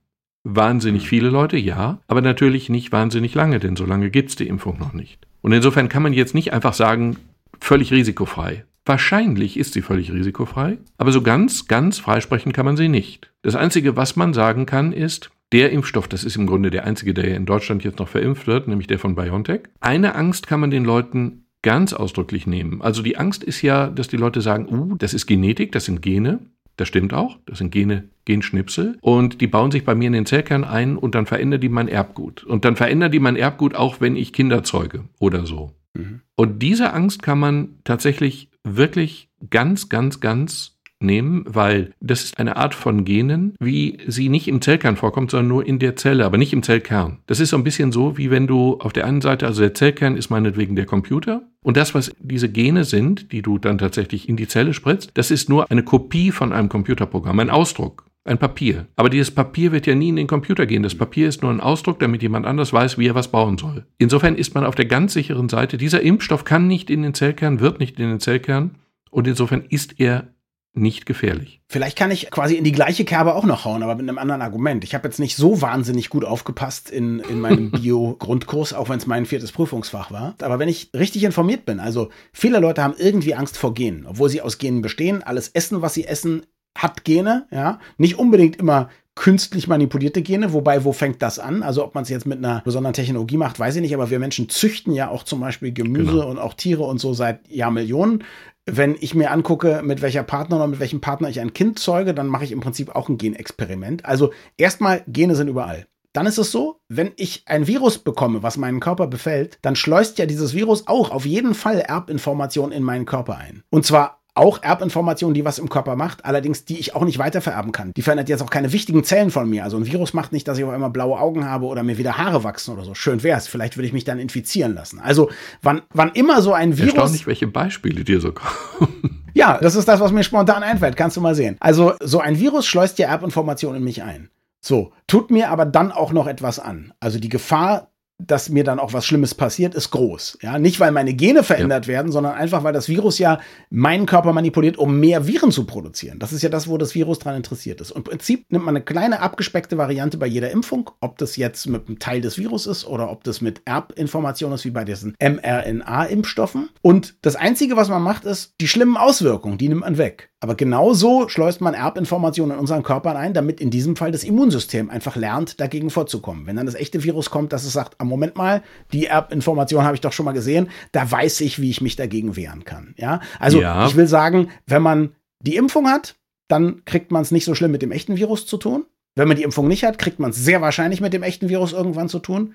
Wahnsinnig 0.46 1.02
hm. 1.04 1.10
viele 1.10 1.30
Leute, 1.30 1.58
ja, 1.58 2.00
aber 2.08 2.22
natürlich 2.22 2.70
nicht 2.70 2.94
wahnsinnig 2.94 3.36
lange, 3.36 3.60
denn 3.60 3.76
so 3.76 3.86
lange 3.86 4.12
gibt's 4.12 4.38
die 4.38 4.48
Impfung 4.48 4.80
noch 4.80 4.94
nicht. 4.94 5.28
Und 5.42 5.52
insofern 5.52 5.90
kann 5.90 6.04
man 6.04 6.14
jetzt 6.14 6.36
nicht 6.36 6.54
einfach 6.54 6.74
sagen, 6.74 7.18
völlig 7.60 7.92
risikofrei. 7.92 8.64
Wahrscheinlich 8.86 9.58
ist 9.58 9.74
sie 9.74 9.82
völlig 9.82 10.14
risikofrei, 10.14 10.78
aber 10.98 11.12
so 11.12 11.22
ganz, 11.22 11.68
ganz 11.68 12.00
freisprechen 12.00 12.54
kann 12.54 12.66
man 12.66 12.78
sie 12.78 12.88
nicht. 12.88 13.34
Das 13.42 13.56
Einzige, 13.56 13.98
was 13.98 14.16
man 14.16 14.34
sagen 14.34 14.66
kann, 14.66 14.94
ist, 14.94 15.30
der 15.52 15.72
Impfstoff, 15.72 16.08
das 16.08 16.24
ist 16.24 16.36
im 16.36 16.48
Grunde 16.48 16.70
der 16.72 16.86
einzige, 16.86 17.14
der 17.14 17.36
in 17.36 17.46
Deutschland 17.46 17.84
jetzt 17.84 18.00
noch 18.00 18.08
verimpft 18.08 18.48
wird, 18.48 18.68
nämlich 18.68 18.88
der 18.88 19.00
von 19.00 19.16
BioNTech. 19.16 19.62
Eine 19.80 20.16
Angst 20.16 20.48
kann 20.48 20.60
man 20.60 20.72
den 20.72 20.84
Leuten 20.84 21.46
ganz 21.62 21.94
ausdrücklich 21.94 22.48
nehmen. 22.48 22.82
Also 22.82 23.02
die 23.02 23.18
Angst 23.18 23.44
ist 23.44 23.62
ja, 23.62 23.88
dass 23.88 24.08
die 24.08 24.18
Leute 24.18 24.42
sagen, 24.42 24.68
uh, 24.70 24.96
das 24.96 25.14
ist 25.14 25.26
Genetik, 25.26 25.72
das 25.72 25.86
sind 25.86 26.02
Gene. 26.02 26.40
Das 26.78 26.88
stimmt 26.88 27.12
auch, 27.12 27.40
das 27.48 27.58
sind 27.58 27.72
Gene, 27.72 28.10
Genschnipsel 28.26 29.00
und 29.02 29.42
die 29.42 29.48
bauen 29.48 29.72
sich 29.72 29.84
bei 29.84 29.96
mir 29.96 30.06
in 30.06 30.14
den 30.14 30.28
Zellkern 30.28 30.64
ein 30.64 30.96
und 30.96 31.16
dann 31.16 31.26
verändern 31.26 31.60
die 31.60 31.70
mein 31.70 31.88
Erbgut. 31.88 32.44
Und 32.44 32.66
dann 32.66 32.76
verändern 32.76 33.12
die 33.12 33.20
mein 33.20 33.36
Erbgut 33.36 33.74
auch, 33.74 34.00
wenn 34.00 34.16
ich 34.16 34.32
Kinder 34.32 34.64
zeuge 34.64 35.06
oder 35.18 35.48
so. 35.48 35.72
Mhm. 35.96 36.22
Und 36.36 36.62
diese 36.62 36.94
Angst 36.94 37.24
kann 37.24 37.40
man 37.40 37.80
tatsächlich 37.84 38.52
wirklich 38.64 39.30
ganz, 39.50 39.90
ganz, 39.90 40.20
ganz 40.20 40.77
nehmen, 41.00 41.44
weil 41.48 41.92
das 42.00 42.24
ist 42.24 42.40
eine 42.40 42.58
Art 42.58 42.74
von 42.74 43.06
Genen, 43.06 43.56
wie 43.60 44.00
sie 44.08 44.30
nicht 44.30 44.48
im 44.48 44.62
Zellkern 44.62 44.96
vorkommt, 44.96 45.32
sondern 45.32 45.48
nur 45.48 45.66
in 45.66 45.80
der 45.80 45.96
Zelle, 45.96 46.26
aber 46.26 46.38
nicht 46.38 46.54
im 46.54 46.64
Zellkern. 46.64 47.20
Das 47.28 47.40
ist 47.40 47.50
so 47.50 47.58
ein 47.58 47.64
bisschen 47.64 47.92
so, 47.92 48.18
wie 48.18 48.32
wenn 48.32 48.48
du 48.48 48.78
auf 48.80 48.94
der 48.94 49.06
einen 49.06 49.22
Seite, 49.22 49.46
also 49.46 49.62
der 49.62 49.74
Zellkern 49.74 50.18
ist 50.18 50.30
meinetwegen 50.30 50.76
der 50.76 50.86
Computer 50.86 51.44
und 51.62 51.78
das, 51.78 51.94
was 51.94 52.12
diese 52.20 52.50
Gene 52.50 52.84
sind, 52.84 53.32
die 53.32 53.42
du 53.42 53.58
dann 53.58 53.78
tatsächlich 53.78 54.30
in 54.30 54.38
die 54.38 54.48
Zelle 54.48 54.74
spritzt, 54.74 55.12
das 55.16 55.32
ist 55.32 55.50
nur 55.50 55.70
eine 55.70 55.84
Kopie 55.84 56.32
von 56.32 56.54
einem 56.54 56.70
Computerprogramm, 56.70 57.40
ein 57.40 57.50
Ausdruck. 57.50 58.06
Ein 58.24 58.40
Papier. 58.40 58.88
Aber 58.98 59.10
dieses 59.10 59.32
Papier 59.32 59.72
wird 59.72 59.88
ja 59.88 59.96
nie 59.96 60.10
in 60.10 60.18
den 60.18 60.28
Computer 60.28 60.66
gehen. 60.66 60.84
Das 60.84 60.96
Papier 60.96 61.30
ist 61.30 61.42
nur 61.44 61.52
ein 61.52 61.62
Ausdruck, 61.62 62.00
damit 62.00 62.22
jemand 62.22 62.46
anders 62.46 62.74
weiß, 62.74 62.98
wie 62.98 63.08
er 63.08 63.16
was 63.16 63.32
bauen 63.32 63.58
soll. 63.58 63.86
Insofern 64.00 64.36
ist 64.36 64.54
man 64.54 64.66
auf 64.66 64.76
der 64.76 64.84
ganz 64.84 65.14
sicheren 65.14 65.48
Seite. 65.48 65.78
Dieser 65.78 66.02
Impfstoff 66.02 66.44
kann 66.44 66.68
nicht 66.68 66.90
in 66.90 67.04
den 67.04 67.14
Zellkern, 67.14 67.62
wird 67.62 67.80
nicht 67.80 67.98
in 68.02 68.10
den 68.10 68.20
Zellkern. 68.20 68.76
Und 69.12 69.28
insofern 69.28 69.64
ist 69.70 69.98
er 70.02 70.28
nicht 70.78 71.06
gefährlich. 71.06 71.62
Vielleicht 71.70 71.98
kann 71.98 72.12
ich 72.12 72.32
quasi 72.32 72.56
in 72.56 72.64
die 72.64 72.72
gleiche 72.72 73.04
Kerbe 73.04 73.36
auch 73.36 73.44
noch 73.44 73.66
hauen, 73.66 73.84
aber 73.84 73.96
mit 73.96 74.08
einem 74.08 74.18
anderen 74.18 74.42
Argument. 74.42 74.84
Ich 74.84 74.94
habe 74.94 75.08
jetzt 75.08 75.20
nicht 75.20 75.36
so 75.36 75.62
wahnsinnig 75.62 76.10
gut 76.10 76.24
aufgepasst 76.24 76.90
in, 76.90 77.20
in 77.20 77.42
meinem 77.42 77.72
Bio-Grundkurs, 77.72 78.74
auch 78.74 78.90
wenn 78.90 78.98
es 78.98 79.08
mein 79.08 79.26
viertes 79.26 79.52
Prüfungsfach 79.52 80.12
war. 80.12 80.36
Aber 80.42 80.60
wenn 80.60 80.70
ich 80.70 80.90
richtig 80.96 81.24
informiert 81.24 81.66
bin, 81.66 81.80
also 81.80 82.10
viele 82.32 82.60
Leute 82.60 82.84
haben 82.84 82.96
irgendwie 82.98 83.36
Angst 83.36 83.58
vor 83.58 83.74
Genen, 83.74 84.06
obwohl 84.06 84.30
sie 84.30 84.42
aus 84.42 84.58
Genen 84.58 84.82
bestehen. 84.82 85.24
Alles 85.24 85.50
Essen, 85.50 85.82
was 85.82 85.94
sie 85.94 86.06
essen, 86.06 86.46
hat 86.78 87.04
Gene, 87.04 87.48
ja. 87.52 87.80
Nicht 87.98 88.18
unbedingt 88.18 88.56
immer 88.56 88.90
künstlich 89.16 89.68
manipulierte 89.68 90.22
Gene, 90.22 90.54
wobei, 90.54 90.86
wo 90.86 90.94
fängt 90.94 91.22
das 91.22 91.40
an? 91.40 91.64
Also 91.64 91.84
ob 91.84 91.96
man 91.96 92.04
es 92.04 92.10
jetzt 92.10 92.28
mit 92.28 92.38
einer 92.38 92.62
besonderen 92.64 92.94
Technologie 92.94 93.38
macht, 93.38 93.60
weiß 93.60 93.76
ich 93.76 93.82
nicht, 93.82 93.96
aber 93.96 94.10
wir 94.10 94.20
Menschen 94.20 94.48
züchten 94.48 94.94
ja 94.94 95.10
auch 95.10 95.24
zum 95.24 95.40
Beispiel 95.40 95.74
Gemüse 95.74 96.12
genau. 96.12 96.30
und 96.30 96.38
auch 96.38 96.54
Tiere 96.54 96.84
und 96.84 97.00
so 97.00 97.14
seit 97.14 97.48
Jahrmillionen 97.50 98.24
wenn 98.68 98.98
ich 99.00 99.16
mir 99.16 99.32
angucke, 99.32 99.82
mit 99.84 100.02
welcher 100.02 100.24
Partner 100.24 100.58
oder 100.58 100.68
mit 100.68 100.80
welchem 100.80 101.00
Partner 101.00 101.30
ich 101.30 101.40
ein 101.40 101.54
Kind 101.54 101.80
zeuge, 101.80 102.14
dann 102.14 102.28
mache 102.28 102.44
ich 102.44 102.52
im 102.52 102.60
Prinzip 102.60 102.94
auch 102.94 103.08
ein 103.08 103.18
Genexperiment. 103.18 104.06
Also 104.06 104.34
erstmal, 104.58 105.04
Gene 105.08 105.36
sind 105.36 105.48
überall. 105.48 105.88
Dann 106.12 106.26
ist 106.26 106.38
es 106.38 106.52
so, 106.52 106.82
wenn 106.90 107.12
ich 107.16 107.44
ein 107.46 107.68
Virus 107.68 107.98
bekomme, 107.98 108.44
was 108.44 108.58
meinen 108.58 108.80
Körper 108.80 109.08
befällt, 109.08 109.58
dann 109.62 109.76
schleust 109.76 110.18
ja 110.18 110.26
dieses 110.26 110.54
Virus 110.54 110.88
auch 110.88 111.12
auf 111.12 111.26
jeden 111.26 111.54
Fall 111.54 111.80
Erbinformationen 111.80 112.76
in 112.76 112.84
meinen 112.84 113.06
Körper 113.06 113.38
ein. 113.38 113.64
Und 113.70 113.86
zwar 113.86 114.22
auch 114.38 114.62
Erbinformationen, 114.62 115.34
die 115.34 115.46
was 115.46 115.60
im 115.60 115.70
Körper 115.70 115.96
macht, 115.96 116.26
allerdings 116.26 116.66
die 116.66 116.80
ich 116.80 116.96
auch 116.96 117.04
nicht 117.04 117.20
weitervererben 117.20 117.72
kann. 117.72 117.92
Die 117.96 118.02
verändert 118.02 118.30
jetzt 118.30 118.42
auch 118.42 118.50
keine 118.50 118.72
wichtigen 118.72 119.04
Zellen 119.04 119.32
von 119.32 119.50
mir. 119.50 119.64
Also 119.64 119.78
ein 119.78 119.86
Virus 119.86 120.14
macht 120.14 120.32
nicht, 120.32 120.48
dass 120.48 120.58
ich 120.58 120.64
auf 120.64 120.72
einmal 120.72 120.90
blaue 120.90 121.20
Augen 121.20 121.46
habe 121.46 121.66
oder 121.66 121.84
mir 121.84 121.98
wieder 121.98 122.18
Haare 122.18 122.44
wachsen 122.44 122.74
oder 122.74 122.84
so. 122.84 122.94
Schön 122.94 123.24
wär's. 123.24 123.48
Vielleicht 123.48 123.78
würde 123.78 123.88
ich 123.88 123.94
mich 123.94 124.04
dann 124.04 124.20
infizieren 124.20 124.74
lassen. 124.76 125.00
Also 125.00 125.30
wann, 125.62 125.82
wann 125.94 126.12
immer 126.12 126.42
so 126.42 126.54
ein 126.54 126.78
Virus. 126.78 126.94
Erstaunlich, 126.94 127.28
welche 127.28 127.48
Beispiele 127.48 128.04
dir 128.04 128.22
so 128.22 128.32
kommen. 128.32 129.14
Ja, 129.34 129.60
das 129.60 129.76
ist 129.76 129.88
das, 129.88 130.00
was 130.00 130.12
mir 130.12 130.24
spontan 130.24 130.64
einfällt. 130.64 130.98
Kannst 130.98 131.16
du 131.16 131.22
mal 131.22 131.36
sehen. 131.36 131.58
Also 131.60 131.94
so 132.02 132.20
ein 132.20 132.40
Virus 132.40 132.66
schleust 132.66 132.98
ja 132.98 133.08
Erbinformationen 133.08 133.78
in 133.78 133.84
mich 133.84 134.02
ein. 134.02 134.32
So, 134.62 134.94
tut 135.06 135.30
mir 135.30 135.52
aber 135.52 135.68
dann 135.68 135.92
auch 135.92 136.12
noch 136.12 136.26
etwas 136.26 136.58
an. 136.58 136.92
Also 137.00 137.20
die 137.20 137.30
Gefahr, 137.30 137.92
dass 138.20 138.50
mir 138.50 138.64
dann 138.64 138.80
auch 138.80 138.94
was 138.94 139.06
Schlimmes 139.06 139.36
passiert, 139.36 139.76
ist 139.76 139.92
groß. 139.92 140.40
Ja, 140.42 140.58
nicht 140.58 140.80
weil 140.80 140.92
meine 140.92 141.14
Gene 141.14 141.44
verändert 141.44 141.86
ja. 141.86 141.94
werden, 141.94 142.12
sondern 142.12 142.34
einfach 142.34 142.64
weil 142.64 142.74
das 142.74 142.90
Virus 142.90 143.20
ja 143.20 143.40
meinen 143.70 144.08
Körper 144.08 144.34
manipuliert, 144.34 144.78
um 144.78 145.00
mehr 145.00 145.28
Viren 145.28 145.52
zu 145.52 145.66
produzieren. 145.66 146.18
Das 146.18 146.34
ist 146.34 146.42
ja 146.42 146.50
das, 146.50 146.68
wo 146.68 146.78
das 146.78 146.96
Virus 146.96 147.20
dran 147.20 147.36
interessiert 147.36 147.80
ist. 147.80 147.92
Und 147.92 148.00
im 148.00 148.04
Prinzip 148.12 148.46
nimmt 148.50 148.66
man 148.66 148.76
eine 148.76 148.84
kleine 148.84 149.20
abgespeckte 149.20 149.78
Variante 149.78 150.18
bei 150.18 150.26
jeder 150.26 150.50
Impfung, 150.50 150.90
ob 151.00 151.18
das 151.20 151.36
jetzt 151.36 151.68
mit 151.68 151.88
einem 151.88 152.00
Teil 152.00 152.22
des 152.22 152.38
Virus 152.38 152.66
ist 152.66 152.86
oder 152.86 153.12
ob 153.12 153.24
das 153.24 153.42
mit 153.42 153.62
Erbinformationen 153.66 154.56
ist, 154.56 154.66
wie 154.66 154.72
bei 154.72 154.84
diesen 154.84 155.16
mRNA-Impfstoffen. 155.22 156.70
Und 156.82 157.16
das 157.22 157.36
Einzige, 157.36 157.76
was 157.76 157.90
man 157.90 158.02
macht, 158.02 158.26
ist, 158.26 158.56
die 158.62 158.68
schlimmen 158.68 158.98
Auswirkungen, 158.98 159.60
die 159.60 159.70
nimmt 159.70 159.82
man 159.82 159.98
weg. 159.98 160.32
Aber 160.40 160.54
genauso 160.54 161.28
schleust 161.30 161.62
man 161.62 161.74
Erbinformationen 161.74 162.56
in 162.56 162.60
unseren 162.60 162.84
Körpern 162.84 163.18
ein, 163.18 163.34
damit 163.34 163.60
in 163.60 163.72
diesem 163.72 163.96
Fall 163.96 164.12
das 164.12 164.24
Immunsystem 164.24 164.92
einfach 164.92 165.16
lernt, 165.16 165.60
dagegen 165.60 165.90
vorzukommen. 165.90 166.46
Wenn 166.46 166.58
dann 166.58 166.68
das 166.68 166.76
echte 166.76 167.04
Virus 167.04 167.32
kommt, 167.32 167.54
dass 167.54 167.64
es 167.64 167.74
sagt, 167.74 168.00
am 168.00 168.08
Moment 168.08 168.36
mal, 168.36 168.62
die 168.94 169.08
Erbinformation 169.08 169.84
habe 169.84 169.96
ich 169.96 170.02
doch 170.02 170.14
schon 170.14 170.26
mal 170.26 170.34
gesehen, 170.34 170.70
da 170.92 171.10
weiß 171.10 171.42
ich, 171.42 171.60
wie 171.60 171.72
ich 171.72 171.82
mich 171.82 171.96
dagegen 171.96 172.36
wehren 172.36 172.66
kann. 172.66 172.94
Ja, 172.98 173.20
also 173.40 173.62
ja. 173.62 173.88
ich 173.88 173.96
will 173.96 174.08
sagen, 174.08 174.50
wenn 174.68 174.84
man 174.84 175.16
die 175.42 175.56
Impfung 175.56 175.90
hat, 175.90 176.16
dann 176.48 176.86
kriegt 176.86 177.12
man 177.12 177.24
es 177.24 177.32
nicht 177.32 177.46
so 177.46 177.56
schlimm 177.56 177.72
mit 177.72 177.82
dem 177.82 177.92
echten 177.92 178.16
Virus 178.16 178.46
zu 178.46 178.58
tun. 178.58 178.86
Wenn 179.16 179.28
man 179.28 179.38
die 179.38 179.44
Impfung 179.44 179.68
nicht 179.68 179.84
hat, 179.84 179.98
kriegt 179.98 180.20
man 180.20 180.30
es 180.30 180.38
sehr 180.38 180.62
wahrscheinlich 180.62 181.02
mit 181.02 181.14
dem 181.14 181.24
echten 181.24 181.50
Virus 181.50 181.74
irgendwann 181.74 182.10
zu 182.10 182.20
tun. 182.20 182.54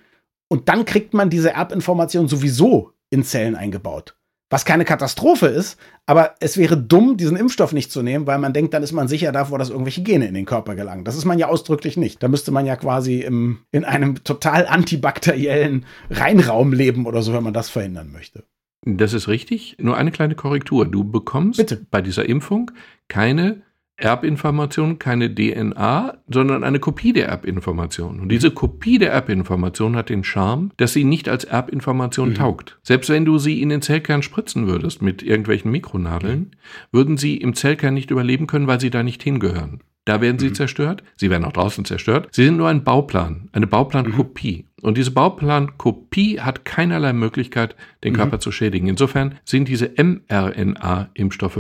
Und 0.49 0.69
dann 0.69 0.85
kriegt 0.85 1.15
man 1.15 1.31
diese 1.31 1.51
Erbinformation 1.51 2.29
sowieso 2.29 2.93
in 3.11 3.25
Zellen 3.25 3.57
eingebaut. 3.57 4.17
Was 4.53 4.67
keine 4.67 4.85
Katastrophe 4.85 5.47
ist, 5.47 5.79
aber 6.05 6.35
es 6.41 6.59
wäre 6.59 6.77
dumm, 6.77 7.17
diesen 7.17 7.39
Impfstoff 7.39 7.73
nicht 7.73 7.91
zu 7.91 8.03
nehmen, 8.03 8.27
weil 8.27 8.37
man 8.37 8.53
denkt, 8.53 8.75
dann 8.75 8.83
ist 8.83 8.93
man 8.93 9.09
sicher 9.09 9.33
davor, 9.33 9.59
dass 9.59 9.71
irgendwelche 9.71 10.03
Gene 10.03 10.27
in 10.27 10.35
den 10.35 10.45
Körper 10.45 10.75
gelangen. 10.75 11.05
Das 11.05 11.17
ist 11.17 11.25
man 11.25 11.39
ja 11.39 11.49
ausdrücklich 11.49 11.97
nicht. 11.97 12.23
Da 12.23 12.29
müsste 12.29 12.51
man 12.51 12.67
ja 12.67 12.77
quasi 12.77 13.21
im, 13.21 13.61
in 13.71 13.87
einem 13.87 14.23
total 14.25 14.67
antibakteriellen 14.67 15.87
Reinraum 16.11 16.75
leben 16.75 17.07
oder 17.07 17.23
so, 17.23 17.33
wenn 17.33 17.43
man 17.43 17.55
das 17.55 17.71
verhindern 17.71 18.13
möchte. 18.13 18.45
Das 18.85 19.15
ist 19.15 19.27
richtig. 19.27 19.77
Nur 19.81 19.97
eine 19.97 20.11
kleine 20.11 20.35
Korrektur. 20.35 20.85
Du 20.85 21.03
bekommst 21.03 21.57
Bitte. 21.57 21.87
bei 21.91 22.03
dieser 22.03 22.29
Impfung 22.29 22.73
keine 23.09 23.63
Erbinformation, 24.03 24.99
keine 24.99 25.33
DNA, 25.33 26.19
sondern 26.29 26.65
eine 26.65 26.81
Kopie 26.81 27.13
der 27.13 27.29
Erbinformation. 27.29 28.21
Und 28.21 28.29
diese 28.31 28.51
Kopie 28.51 28.99
der 28.99 29.13
Erbinformation 29.13 29.95
hat 29.97 30.09
den 30.09 30.25
Charme, 30.25 30.73
dass 30.77 30.93
sie 30.93 31.05
nicht 31.05 31.29
als 31.29 31.45
Erbinformation 31.45 32.31
mhm. 32.31 32.35
taugt. 32.35 32.79
Selbst 32.83 33.11
wenn 33.11 33.25
du 33.25 33.39
sie 33.39 33.63
in 33.63 33.69
den 33.69 33.81
Zellkern 33.81 34.23
spritzen 34.23 34.67
würdest 34.67 35.03
mit 35.03 35.23
irgendwelchen 35.23 35.71
Mikronadeln, 35.71 36.39
mhm. 36.39 36.51
würden 36.91 37.17
sie 37.17 37.37
im 37.37 37.55
Zellkern 37.55 37.95
nicht 37.95 38.11
überleben 38.11 38.49
können, 38.49 38.67
weil 38.67 38.81
sie 38.81 38.91
da 38.91 39.05
nicht 39.05 39.23
hingehören. 39.23 39.81
Da 40.05 40.21
werden 40.21 40.41
sie 40.41 40.49
mhm. 40.49 40.55
zerstört. 40.55 41.05
Sie 41.17 41.31
werden 41.31 41.45
auch 41.45 41.53
draußen 41.53 41.85
zerstört. 41.85 42.29
Sie 42.33 42.45
sind 42.45 42.57
nur 42.57 42.69
ein 42.69 42.83
Bauplan, 42.83 43.49
eine 43.53 43.69
Bauplankopie. 43.69 44.67
Mhm. 44.67 44.85
Und 44.85 44.99
diese 44.99 45.13
Bauplankopie 45.13 46.41
hat 46.41 46.65
keinerlei 46.65 47.13
Möglichkeit, 47.13 47.77
den 48.03 48.15
mhm. 48.15 48.17
Körper 48.17 48.41
zu 48.41 48.51
schädigen. 48.51 48.89
Insofern 48.89 49.37
sind 49.45 49.69
diese 49.69 49.93
mRNA-Impfstoffe, 49.97 51.59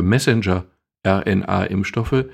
Messenger-RNA-Impfstoffe, 1.04 2.24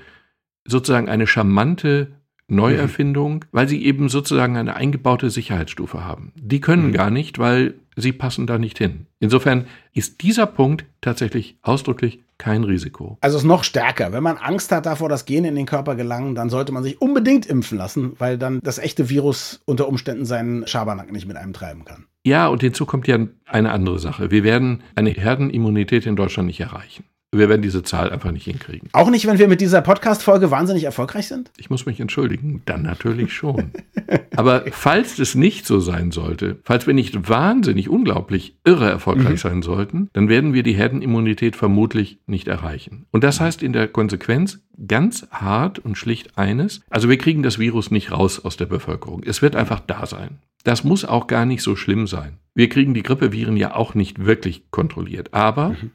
sozusagen 0.65 1.09
eine 1.09 1.27
charmante 1.27 2.11
Neuerfindung, 2.47 3.35
mhm. 3.35 3.41
weil 3.51 3.67
sie 3.67 3.83
eben 3.85 4.09
sozusagen 4.09 4.57
eine 4.57 4.75
eingebaute 4.75 5.29
Sicherheitsstufe 5.29 6.03
haben. 6.03 6.33
Die 6.35 6.61
können 6.61 6.87
mhm. 6.87 6.93
gar 6.93 7.11
nicht, 7.11 7.37
weil 7.37 7.75
sie 7.95 8.11
passen 8.11 8.47
da 8.47 8.57
nicht 8.57 8.77
hin. 8.77 9.05
Insofern 9.19 9.67
ist 9.93 10.21
dieser 10.23 10.47
Punkt 10.47 10.85
tatsächlich 11.01 11.57
ausdrücklich 11.61 12.19
kein 12.39 12.63
Risiko. 12.63 13.17
Also 13.21 13.37
es 13.37 13.43
ist 13.43 13.47
noch 13.47 13.63
stärker. 13.63 14.13
Wenn 14.13 14.23
man 14.23 14.37
Angst 14.37 14.71
hat 14.71 14.85
davor, 14.85 15.09
dass 15.09 15.25
Gene 15.25 15.49
in 15.49 15.55
den 15.55 15.65
Körper 15.65 15.95
gelangen, 15.95 16.35
dann 16.35 16.49
sollte 16.49 16.71
man 16.71 16.83
sich 16.83 17.01
unbedingt 17.01 17.45
impfen 17.45 17.77
lassen, 17.77 18.13
weil 18.17 18.37
dann 18.37 18.61
das 18.63 18.79
echte 18.79 19.09
Virus 19.09 19.61
unter 19.65 19.87
Umständen 19.87 20.25
seinen 20.25 20.65
Schabernack 20.65 21.11
nicht 21.11 21.27
mit 21.27 21.35
einem 21.37 21.53
treiben 21.53 21.85
kann. 21.85 22.05
Ja, 22.25 22.47
und 22.47 22.61
hinzu 22.61 22.85
kommt 22.85 23.07
ja 23.07 23.19
eine 23.45 23.71
andere 23.71 23.99
Sache. 23.99 24.31
Wir 24.31 24.43
werden 24.43 24.81
eine 24.95 25.09
Herdenimmunität 25.09 26.05
in 26.05 26.15
Deutschland 26.15 26.47
nicht 26.47 26.61
erreichen. 26.61 27.03
Wir 27.31 27.47
werden 27.47 27.61
diese 27.61 27.83
Zahl 27.83 28.11
einfach 28.11 28.31
nicht 28.31 28.45
hinkriegen. 28.45 28.89
Auch 28.91 29.11
nicht, 29.11 29.27
wenn 29.27 29.37
wir 29.37 29.47
mit 29.47 29.61
dieser 29.61 29.81
Podcast-Folge 29.81 30.49
wahnsinnig 30.49 30.85
erfolgreich 30.85 31.27
sind? 31.27 31.51
Ich 31.57 31.69
muss 31.69 31.85
mich 31.85 31.99
entschuldigen. 31.99 32.63
Dann 32.65 32.81
natürlich 32.81 33.33
schon. 33.33 33.71
Aber 34.35 34.63
falls 34.71 35.19
es 35.19 35.35
nicht 35.35 35.67
so 35.67 35.79
sein 35.79 36.09
sollte, 36.09 36.57
falls 36.63 36.87
wir 36.87 36.95
nicht 36.95 37.29
wahnsinnig, 37.29 37.87
unglaublich 37.87 38.57
irre 38.63 38.89
erfolgreich 38.89 39.33
mhm. 39.33 39.37
sein 39.37 39.61
sollten, 39.61 40.09
dann 40.13 40.27
werden 40.27 40.53
wir 40.53 40.63
die 40.63 40.73
Herdenimmunität 40.73 41.55
vermutlich 41.55 42.17
nicht 42.25 42.47
erreichen. 42.47 43.05
Und 43.11 43.23
das 43.23 43.39
heißt 43.39 43.61
in 43.61 43.73
der 43.73 43.87
Konsequenz 43.87 44.61
ganz 44.87 45.27
hart 45.29 45.77
und 45.77 45.99
schlicht 45.99 46.35
eines. 46.35 46.81
Also 46.89 47.09
wir 47.09 47.17
kriegen 47.19 47.43
das 47.43 47.59
Virus 47.59 47.91
nicht 47.91 48.11
raus 48.11 48.43
aus 48.43 48.57
der 48.57 48.65
Bevölkerung. 48.65 49.21
Es 49.23 49.43
wird 49.43 49.55
einfach 49.55 49.81
da 49.81 50.07
sein. 50.07 50.39
Das 50.63 50.83
muss 50.83 51.05
auch 51.05 51.27
gar 51.27 51.45
nicht 51.45 51.61
so 51.61 51.75
schlimm 51.75 52.07
sein. 52.07 52.37
Wir 52.55 52.69
kriegen 52.69 52.93
die 52.93 53.03
Grippeviren 53.03 53.55
ja 53.55 53.75
auch 53.75 53.93
nicht 53.93 54.25
wirklich 54.25 54.71
kontrolliert. 54.71 55.33
Aber 55.33 55.69
mhm. 55.69 55.91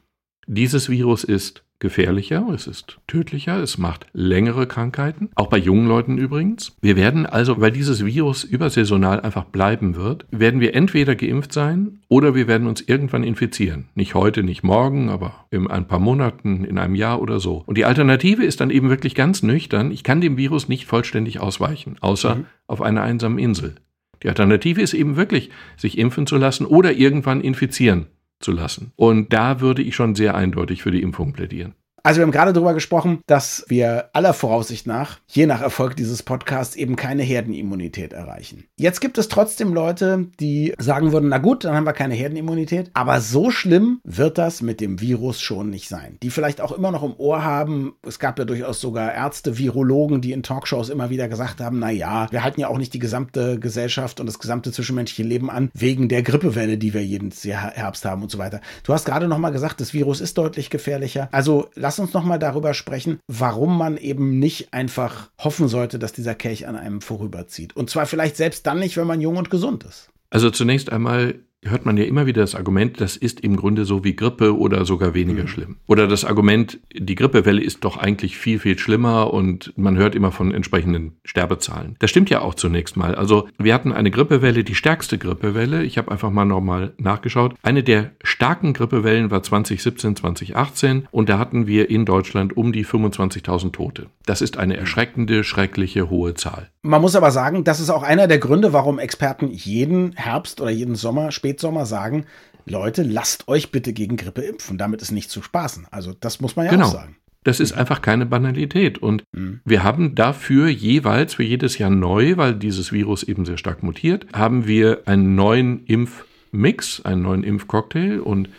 Dieses 0.47 0.91
Virus 0.91 1.25
ist 1.25 1.65
gefährlicher, 1.79 2.47
es 2.55 2.67
ist 2.67 2.99
tödlicher, 3.07 3.59
es 3.63 3.79
macht 3.79 4.07
längere 4.13 4.67
Krankheiten, 4.67 5.29
auch 5.35 5.49
bei 5.49 5.59
jungen 5.59 5.87
Leuten 5.87 6.17
übrigens. 6.19 6.77
Wir 6.81 6.97
werden 6.97 7.27
also, 7.27 7.61
weil 7.61 7.73
dieses 7.73 8.05
Virus 8.05 8.45
übersaisonal 8.45 9.21
einfach 9.21 9.45
bleiben 9.45 9.97
wird, 9.97 10.25
werden 10.31 10.61
wir 10.61 10.75
entweder 10.75 11.15
geimpft 11.15 11.53
sein 11.53 12.01
oder 12.09 12.35
wir 12.35 12.49
werden 12.49 12.67
uns 12.67 12.81
irgendwann 12.81 13.23
infizieren. 13.23 13.89
Nicht 13.95 14.15
heute, 14.15 14.43
nicht 14.43 14.63
morgen, 14.63 15.11
aber 15.11 15.47
in 15.51 15.67
ein 15.67 15.87
paar 15.87 15.99
Monaten, 15.99 16.65
in 16.65 16.79
einem 16.79 16.95
Jahr 16.95 17.21
oder 17.21 17.41
so. 17.41 17.63
Und 17.67 17.77
die 17.77 17.85
Alternative 17.85 18.45
ist 18.45 18.61
dann 18.61 18.71
eben 18.71 18.89
wirklich 18.89 19.15
ganz 19.15 19.43
nüchtern, 19.43 19.91
ich 19.91 20.05
kann 20.05 20.21
dem 20.21 20.37
Virus 20.37 20.69
nicht 20.69 20.87
vollständig 20.87 21.41
ausweichen, 21.41 21.97
außer 22.01 22.37
mhm. 22.37 22.47
auf 22.67 22.81
einer 22.81 23.03
einsamen 23.03 23.39
Insel. 23.39 23.75
Die 24.23 24.29
Alternative 24.29 24.81
ist 24.81 24.95
eben 24.95 25.17
wirklich, 25.17 25.51
sich 25.77 25.99
impfen 25.99 26.27
zu 26.27 26.39
lassen 26.39 26.65
oder 26.65 26.93
irgendwann 26.93 27.43
infizieren 27.43 28.07
zu 28.41 28.53
lassen. 28.53 28.93
Und 28.97 29.33
da 29.33 29.61
würde 29.61 29.83
ich 29.83 29.95
schon 29.95 30.15
sehr 30.15 30.35
eindeutig 30.35 30.83
für 30.83 30.91
die 30.91 31.03
Impfung 31.03 31.33
plädieren. 31.33 31.75
Also 32.07 32.21
wir 32.21 32.25
haben 32.25 32.33
gerade 32.33 32.53
darüber 32.53 32.75
gesprochen, 32.75 33.21
dass 33.27 33.65
wir 33.69 34.11
aller 34.13 34.35
Voraussicht 34.35 34.87
nach, 34.87 35.21
je 35.27 35.47
nach 35.47 35.63
Erfolg 35.63 35.97
dieses 35.97 36.23
Podcasts, 36.23 36.77
eben 36.77 36.97
keine 36.97 37.23
Herdenimmunität 37.23 38.13
erreichen. 38.13 38.65
Jetzt 38.77 39.01
gibt 39.01 39.17
es 39.17 39.29
trotzdem 39.29 39.73
Leute, 39.73 40.27
die 40.39 40.75
sagen 40.77 41.13
würden, 41.13 41.31
na 41.31 41.39
gut, 41.39 41.65
dann 41.65 41.75
haben 41.75 41.87
wir 41.87 41.95
keine 41.95 42.13
Herdenimmunität, 42.13 42.91
aber 42.93 43.23
so 43.23 43.51
schlimm 43.51 44.01
wird 44.05 44.37
das 44.37 44.61
mit 44.61 44.83
dem 44.83 45.01
Virus 45.01 45.41
schon 45.41 45.71
nicht 45.71 45.89
sein. 45.89 46.19
Die 46.23 46.29
vielleicht 46.29 46.61
auch 46.61 46.73
immer 46.73 46.91
noch 46.91 47.03
im 47.03 47.15
Ohr 47.17 47.43
haben, 47.43 47.95
es 48.07 48.19
gab 48.19 48.39
ja 48.39 48.45
durchaus 48.45 48.83
sogar 48.83 49.15
Ärzte, 49.15 49.57
Virologen, 49.57 50.21
die 50.21 50.33
in 50.33 50.43
Talkshows 50.43 50.91
immer 50.91 51.09
wieder 51.09 51.29
gesagt 51.29 51.63
haben, 51.63 51.79
na 51.79 51.91
ja, 51.91 52.31
wir 52.31 52.45
halten 52.45 52.61
ja 52.61 52.69
auch 52.69 52.77
nicht 52.77 52.93
die 52.93 52.99
gesamte 52.99 53.59
Gesellschaft 53.59 54.21
und 54.21 54.27
das 54.27 54.39
gesamte 54.39 54.73
zwischenmenschliche 54.73 55.27
Leben 55.27 55.49
an, 55.49 55.71
wegen 55.73 56.11
der 56.11 56.23
Grippewelle, 56.23 56.77
die 56.77 56.93
wir 56.93 57.03
jeden 57.03 57.31
Herbst 57.31 58.05
haben 58.05 58.23
und 58.23 58.31
so 58.31 58.37
weiter. 58.37 58.61
Du 58.83 58.93
hast 58.93 59.07
gerade 59.07 59.27
noch 59.27 59.39
mal 59.39 59.53
gesagt, 59.53 59.81
das 59.81 59.95
Virus 59.95 60.21
ist 60.21 60.37
deutlich 60.37 60.69
gefährlicher. 60.69 61.31
Also 61.33 61.71
lass 61.75 61.94
lass 61.95 62.01
uns 62.01 62.13
noch 62.13 62.25
mal 62.25 62.39
darüber 62.39 62.75
sprechen, 62.75 63.21
warum 63.29 63.79
man 63.79 63.97
eben 63.97 64.41
nicht 64.41 64.75
einfach 64.75 65.31
hoffen 65.39 65.69
sollte, 65.69 66.01
dass 66.01 66.13
dieser 66.13 66.35
Kelch 66.35 66.67
an 66.67 66.75
einem 66.75 67.01
vorüberzieht. 67.01 67.77
Und 67.77 67.89
zwar 67.89 68.07
vielleicht 68.07 68.37
selbst 68.37 68.67
dann 68.67 68.81
nicht, 68.81 68.97
wenn 68.97 69.07
man 69.07 69.21
jung 69.21 69.37
und 69.37 69.49
gesund 69.49 69.85
ist. 69.85 70.09
Also 70.29 70.51
zunächst 70.51 70.91
einmal 70.91 71.37
hört 71.65 71.87
man 71.87 71.97
ja 71.97 72.05
immer 72.05 72.27
wieder 72.27 72.43
das 72.43 72.55
Argument, 72.55 73.01
das 73.01 73.17
ist 73.17 73.41
im 73.41 73.57
Grunde 73.57 73.85
so 73.85 74.05
wie 74.05 74.17
Grippe 74.17 74.57
oder 74.57 74.85
sogar 74.85 75.15
weniger 75.15 75.43
mhm. 75.43 75.49
schlimm. 75.49 75.77
Oder 75.87 76.07
das 76.07 76.25
Argument, 76.25 76.79
die 76.93 77.15
Grippewelle 77.15 77.63
ist 77.63 77.85
doch 77.85 77.97
eigentlich 77.97 78.37
viel, 78.37 78.59
viel 78.59 78.79
schlimmer 78.79 79.33
und 79.33 79.73
man 79.77 79.97
hört 79.97 80.15
immer 80.15 80.33
von 80.33 80.53
entsprechenden 80.53 81.17
Sterbezahlen. 81.25 81.97
Das 81.99 82.11
stimmt 82.11 82.31
ja 82.31 82.41
auch 82.41 82.55
zunächst 82.55 82.97
mal. 82.97 83.15
Also 83.15 83.49
wir 83.59 83.75
hatten 83.75 83.93
eine 83.93 84.11
Grippewelle, 84.11 84.65
die 84.65 84.75
stärkste 84.75 85.19
Grippewelle. 85.19 85.85
Ich 85.85 85.99
habe 85.99 86.11
einfach 86.11 86.31
mal 86.31 86.45
nochmal 86.45 86.93
nachgeschaut. 86.99 87.55
Eine 87.63 87.83
der 87.83 88.13
starken 88.23 88.73
Grippewellen 88.73 89.31
war 89.31 89.43
2017, 89.43 90.17
2018 90.17 91.09
und 91.11 91.29
da 91.29 91.39
hatten 91.39 91.67
wir 91.67 91.91
in 91.91 92.05
Deutschland 92.05 92.57
um 92.57 92.73
die 92.73 92.85
25.000 92.85 93.73
Tote. 93.73 94.07
Das 94.27 94.43
ist 94.43 94.57
eine 94.57 94.77
erschreckende, 94.77 95.45
schreckliche 95.45 96.11
hohe 96.11 96.35
Zahl. 96.35 96.71
Man 96.87 97.01
muss 97.01 97.17
aber 97.17 97.31
sagen, 97.31 97.65
das 97.65 97.81
ist 97.81 97.89
auch 97.89 98.03
einer 98.03 98.27
der 98.29 98.37
Gründe, 98.37 98.75
warum 98.75 98.99
Experten 98.99 99.51
jeden 99.51 100.13
Herbst 100.13 100.61
oder 100.61 100.71
jeden 100.71 100.97
Sommer 100.97 101.33
spät 101.33 101.55
Spätsommer 101.55 101.87
sagen, 101.87 102.27
Leute, 102.67 103.03
lasst 103.03 103.49
euch 103.49 103.73
bitte 103.73 103.95
gegen 103.95 104.17
Grippe 104.17 104.43
impfen. 104.43 104.77
Damit 104.77 105.01
ist 105.01 105.11
nicht 105.11 105.31
zu 105.31 105.41
spaßen. 105.41 105.87
Also 105.91 106.13
das 106.21 106.43
muss 106.43 106.57
man 106.57 106.67
ja 106.67 106.73
genau. 106.73 106.85
auch 106.85 106.93
sagen. 106.93 107.17
Das 107.43 107.59
ist 107.59 107.73
einfach 107.73 108.03
keine 108.03 108.27
Banalität. 108.27 108.99
Und 108.99 109.25
mhm. 109.33 109.61
wir 109.65 109.83
haben 109.83 110.15
dafür 110.15 110.69
jeweils 110.69 111.33
für 111.35 111.43
jedes 111.43 111.79
Jahr 111.79 111.89
neu, 111.89 112.37
weil 112.37 112.55
dieses 112.55 112.93
Virus 112.93 113.23
eben 113.23 113.47
sehr 113.47 113.57
stark 113.57 113.83
mutiert, 113.83 114.27
haben 114.35 114.67
wir 114.67 115.03
einen 115.07 115.35
neuen 115.35 115.87
Impfmix, 115.87 117.01
einen 117.03 117.23
neuen 117.23 117.45
Impfcocktail. 117.45 118.21
Und 118.21 118.51